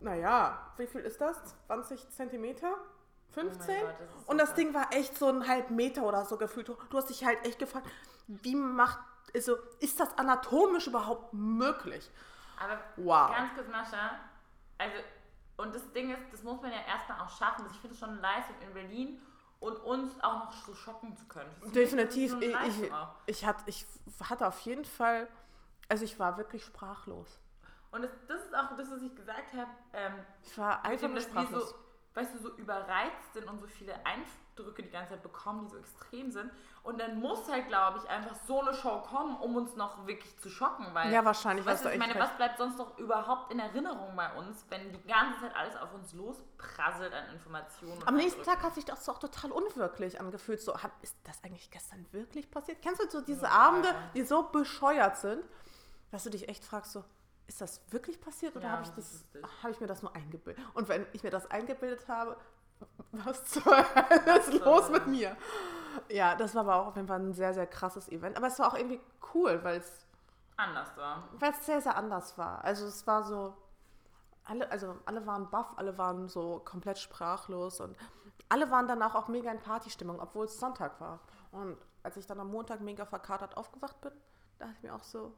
[0.00, 1.36] naja, wie viel ist das?
[1.68, 2.74] 20 Zentimeter?
[3.32, 3.76] 15?
[3.82, 4.54] Oh Gott, das und das.
[4.54, 6.68] Ding war echt so einen halben Meter oder so gefühlt.
[6.68, 7.86] Du, hast dich halt echt gefragt,
[8.26, 8.98] wie macht,
[9.34, 12.10] also, ist das anatomisch überhaupt möglich?
[12.58, 13.30] Aber Wow.
[13.36, 14.10] ganz kurz, Mascha.
[14.78, 14.96] Also,
[15.56, 17.66] und das Ding ist, das muss man ja erstmal auch schaffen.
[17.70, 19.22] Ich finde es schon eine Leistung in Berlin
[19.60, 21.50] und uns auch noch so schocken zu können.
[21.74, 22.34] Definitiv.
[22.40, 22.90] Ich, ich,
[23.26, 23.86] ich, hatte, ich
[24.28, 25.28] hatte auf jeden Fall,
[25.88, 27.38] also ich war wirklich sprachlos.
[27.92, 29.70] Und das, das ist auch das, was ich gesagt habe.
[29.92, 31.70] Ähm, Ich war einfach nur sprachlos.
[31.70, 31.74] so,
[32.14, 35.76] weißt du, so überreizt sind und so viele Eindrücke die ganze Zeit bekommen, die so
[35.78, 36.50] extrem sind.
[36.82, 40.36] Und dann muss halt, glaube ich, einfach so eine Show kommen, um uns noch wirklich
[40.38, 40.86] zu schocken.
[40.92, 44.32] Weil, Ja, wahrscheinlich, Weißt du, ich meine, was bleibt sonst noch überhaupt in Erinnerung bei
[44.34, 48.02] uns, wenn die ganze Zeit alles auf uns losprasselt an Informationen?
[48.06, 48.42] Am nächsten?
[48.42, 50.60] Tag hat sich das auch total unwirklich angefühlt.
[50.60, 52.82] So, hab, ist das eigentlich gestern wirklich passiert?
[52.82, 53.50] Kennst du so diese Ja.
[53.50, 55.44] Abende, die so bescheuert sind,
[56.10, 57.04] dass du dich echt fragst, so,
[57.50, 59.24] ist das wirklich passiert oder Ja, habe ich, das
[59.62, 60.64] hab ich mir das nur eingebildet?
[60.74, 62.36] Und wenn ich mir das eingebildet habe,
[63.12, 65.36] was zur Hölle ist los mit mir?
[66.08, 68.36] Ja, das war aber auch auf jeden Fall ein sehr, sehr krasses Event.
[68.36, 69.00] Aber es war auch irgendwie
[69.34, 70.06] cool, weil es
[70.56, 71.28] Anders war.
[71.40, 72.64] weil es sehr, sehr anders war.
[72.64, 73.52] Also es war so,
[74.44, 77.96] alle, also alle waren baff, alle waren so komplett sprachlos und
[78.48, 81.18] alle waren danach auch mega in Partystimmung, obwohl es Sonntag war.
[81.50, 84.12] Und als ich dann am Montag mega verkatert aufgewacht bin,
[84.60, 85.32] dachte ich mir auch so,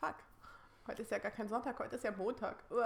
[0.00, 0.14] fuck,
[0.88, 2.56] heute ist ja gar kein Sonntag, heute ist ja Montag.
[2.70, 2.80] Uah.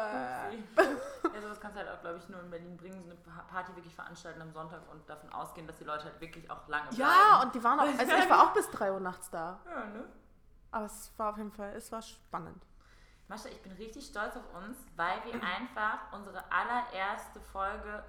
[0.51, 3.45] Ja, sowas kannst du halt auch, glaube ich, nur in Berlin bringen, so eine Pa-
[3.51, 6.91] Party wirklich veranstalten am Sonntag und davon ausgehen, dass die Leute halt wirklich auch lange
[6.93, 7.47] Ja, bleiben.
[7.47, 9.61] und die waren auch, also ich war auch bis 3 Uhr nachts da.
[9.67, 10.05] Ja, ne?
[10.73, 12.65] Aber es war auf jeden Fall, es war spannend.
[13.29, 18.05] Mascha, ich bin richtig stolz auf uns, weil wir einfach unsere allererste Folge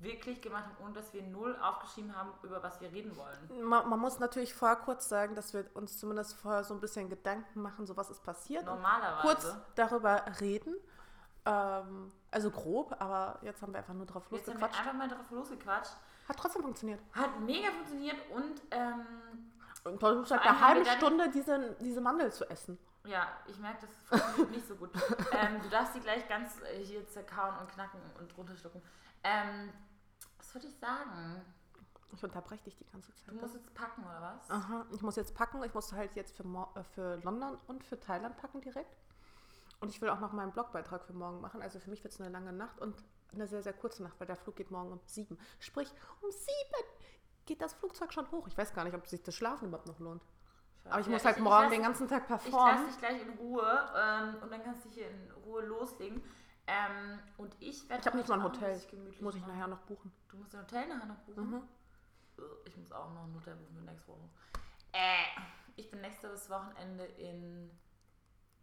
[0.00, 3.64] wirklich gemacht haben, ohne dass wir null aufgeschrieben haben, über was wir reden wollen.
[3.68, 7.08] Man, man muss natürlich vorher kurz sagen, dass wir uns zumindest vorher so ein bisschen
[7.08, 8.62] Gedanken machen, so was ist passiert.
[8.62, 9.22] und Normalerweise.
[9.22, 10.74] kurz darüber reden.
[11.44, 14.80] Ähm, also grob, aber jetzt haben wir einfach nur drauf Jetzt haben wir losgequatscht.
[14.80, 15.92] einfach mal drauf losgequatscht.
[16.28, 17.00] Hat trotzdem funktioniert.
[17.12, 19.06] Hat mega funktioniert und ähm,
[19.84, 22.78] Und haben halben wir dann- Stunde diese, diese Mandel zu essen.
[23.04, 24.90] ja, ich merke, das funktioniert nicht so gut.
[25.32, 28.82] Ähm, du darfst sie gleich ganz äh, hier zerkauen und knacken und runterschlucken.
[29.24, 29.72] Ähm,
[30.48, 31.42] was würde ich sagen?
[32.14, 33.28] Ich unterbreche dich die ganze Zeit.
[33.28, 34.50] Du musst jetzt packen, oder was?
[34.50, 35.62] Aha, ich muss jetzt packen.
[35.62, 38.96] Ich muss halt jetzt für, Mo- äh, für London und für Thailand packen direkt.
[39.80, 41.60] Und ich will auch noch meinen Blogbeitrag für morgen machen.
[41.60, 42.96] Also für mich wird es eine lange Nacht und
[43.34, 45.38] eine sehr, sehr kurze Nacht, weil der Flug geht morgen um sieben.
[45.60, 45.92] Sprich,
[46.22, 46.84] um sieben
[47.44, 48.48] geht das Flugzeug schon hoch.
[48.48, 50.22] Ich weiß gar nicht, ob sich das Schlafen überhaupt noch lohnt.
[50.86, 52.86] Aber ich Ja, muss halt ich morgen lass- den ganzen Tag Ich lasse performen.
[52.86, 56.22] dich gleich in Ruhe ähm, und dann kannst du hier in Ruhe loslegen.
[56.70, 58.74] Ähm, und ich werde Ich habe nicht mal ein Hotel.
[59.20, 59.54] Muss ich machen.
[59.54, 60.12] nachher noch buchen.
[60.28, 61.50] Du musst ein Hotel nachher noch buchen?
[61.50, 61.68] Mhm.
[62.66, 64.28] Ich muss auch noch ein Hotel buchen für nächste Woche.
[64.92, 65.40] Äh,
[65.76, 67.70] ich bin nächstes Wochenende in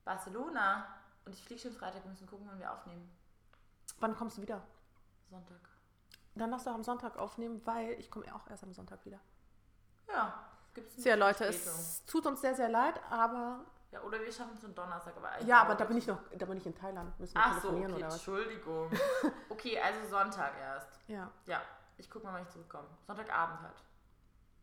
[0.04, 0.88] Barcelona
[1.26, 2.04] und ich fliege schon Freitag.
[2.04, 3.10] Wir müssen gucken, wann wir aufnehmen.
[4.00, 4.62] Wann kommst du wieder?
[5.30, 5.58] Sonntag.
[6.36, 9.20] Dann lass doch am Sonntag aufnehmen, weil ich komme auch erst am Sonntag wieder.
[10.08, 13.66] Ja, gibt es Tja, Leute, es tut uns sehr, sehr leid, aber
[13.96, 15.14] Ja, oder wir schaffen es zum Donnerstag.
[15.16, 17.18] Aber ja, aber da bin ich noch, da bin ich in Thailand.
[17.18, 18.02] Müssen wir Ach so, okay?
[18.02, 18.92] Entschuldigung.
[19.50, 21.00] okay, also Sonntag erst.
[21.08, 21.32] Ja.
[21.46, 21.62] Ja,
[21.96, 22.90] ich gucke mal, wann ich zurückkomme.
[23.08, 23.84] Sonntagabend halt.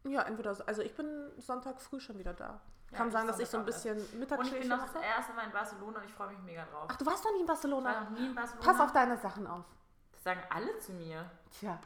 [0.05, 0.67] Ja, entweder so.
[0.67, 2.61] Also ich bin Sonntag früh schon wieder da.
[2.91, 5.47] Ja, Kann sein, dass ich so ein bisschen Und ich bin noch das erste Mal
[5.47, 6.89] in Barcelona und ich freue mich mega drauf.
[6.89, 8.01] Ach, du warst noch nie in ich war Barcelona.
[8.03, 8.67] noch nie in Barcelona.
[8.71, 9.65] Pass auf deine Sachen auf.
[10.13, 11.25] Das sagen alle zu mir.
[11.53, 11.79] Tja.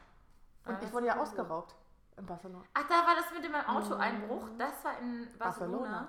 [0.65, 1.77] Und ich wurde ja ausgeraubt
[2.17, 2.65] in Barcelona.
[2.75, 4.49] Ach, da war das mit dem Autoeinbruch.
[4.59, 5.39] Das war in Barcelona.
[5.39, 6.09] Barcelona.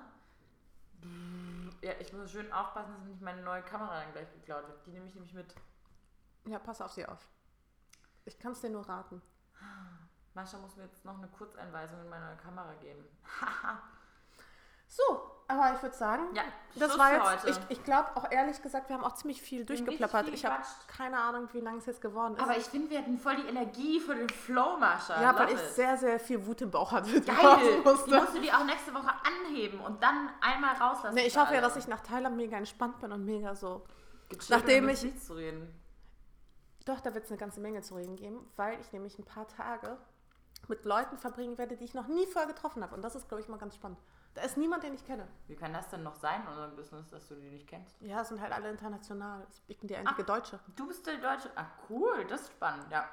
[1.82, 4.86] Ja, ich muss schön aufpassen, dass nicht meine neue Kamera dann gleich geklaut wird.
[4.86, 5.54] Die nehme ich nämlich mit.
[6.46, 7.28] Ja, pass auf sie auf.
[8.24, 9.22] Ich kann es dir nur raten.
[10.34, 13.04] Mascha muss mir jetzt noch eine Kurzeinweisung in meine neue Kamera geben.
[14.88, 16.42] So, aber ich würde sagen, Ja,
[16.74, 17.50] das Schluss war jetzt, heute.
[17.70, 20.26] ich, ich glaube auch ehrlich gesagt, wir haben auch ziemlich viel durchgeplappert.
[20.26, 22.42] viel Ich habe keine Ahnung, wie lange es jetzt geworden ist.
[22.42, 25.20] Aber ich finde, wir hatten voll die Energie für den Flow, Mascha.
[25.20, 27.08] ja, weil ich sehr, sehr viel Wut im Bauch hatte.
[27.22, 27.82] Geil!
[27.82, 29.10] Die musst du die auch nächste Woche
[29.46, 31.14] anheben und dann einmal rauslassen.
[31.14, 31.68] Nee, ich hoffe ja, alle.
[31.68, 33.84] dass ich nach Thailand mega entspannt bin und mega so.
[34.28, 35.74] Gechillt nachdem ich- nichts zu reden.
[36.84, 39.46] Doch, da wird es eine ganze Menge zu reden geben, weil ich nämlich ein paar
[39.48, 39.98] Tage
[40.68, 42.94] mit Leuten verbringen werde, die ich noch nie vorher getroffen habe.
[42.94, 43.98] Und das ist, glaube ich, mal ganz spannend.
[44.38, 45.26] Da ist niemand, den ich kenne.
[45.48, 48.00] Wie kann das denn noch sein in unserem Business, dass du die nicht kennst?
[48.00, 49.44] Ja, es sind halt alle international.
[49.66, 50.60] Ich bin die einzige Deutsche.
[50.76, 51.50] Du bist der Deutsche.
[51.56, 53.04] Ah, cool, das ist spannend, ja.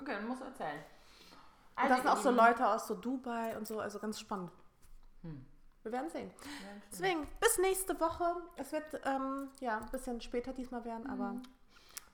[0.00, 0.80] Okay, dann musst du erzählen.
[0.80, 4.50] Und Also, das sind auch so Leute aus so Dubai und so, also ganz spannend.
[5.84, 6.32] Wir werden sehen.
[6.90, 8.42] Deswegen, bis nächste Woche.
[8.56, 11.36] Es wird ähm, ja ein bisschen später diesmal werden, aber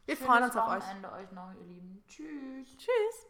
[0.05, 0.83] wir schönes freuen uns auf euch.
[0.85, 2.05] Wochenende euch noch, ihr Lieben.
[2.07, 2.77] Tschüss.
[2.77, 3.27] Tschüss.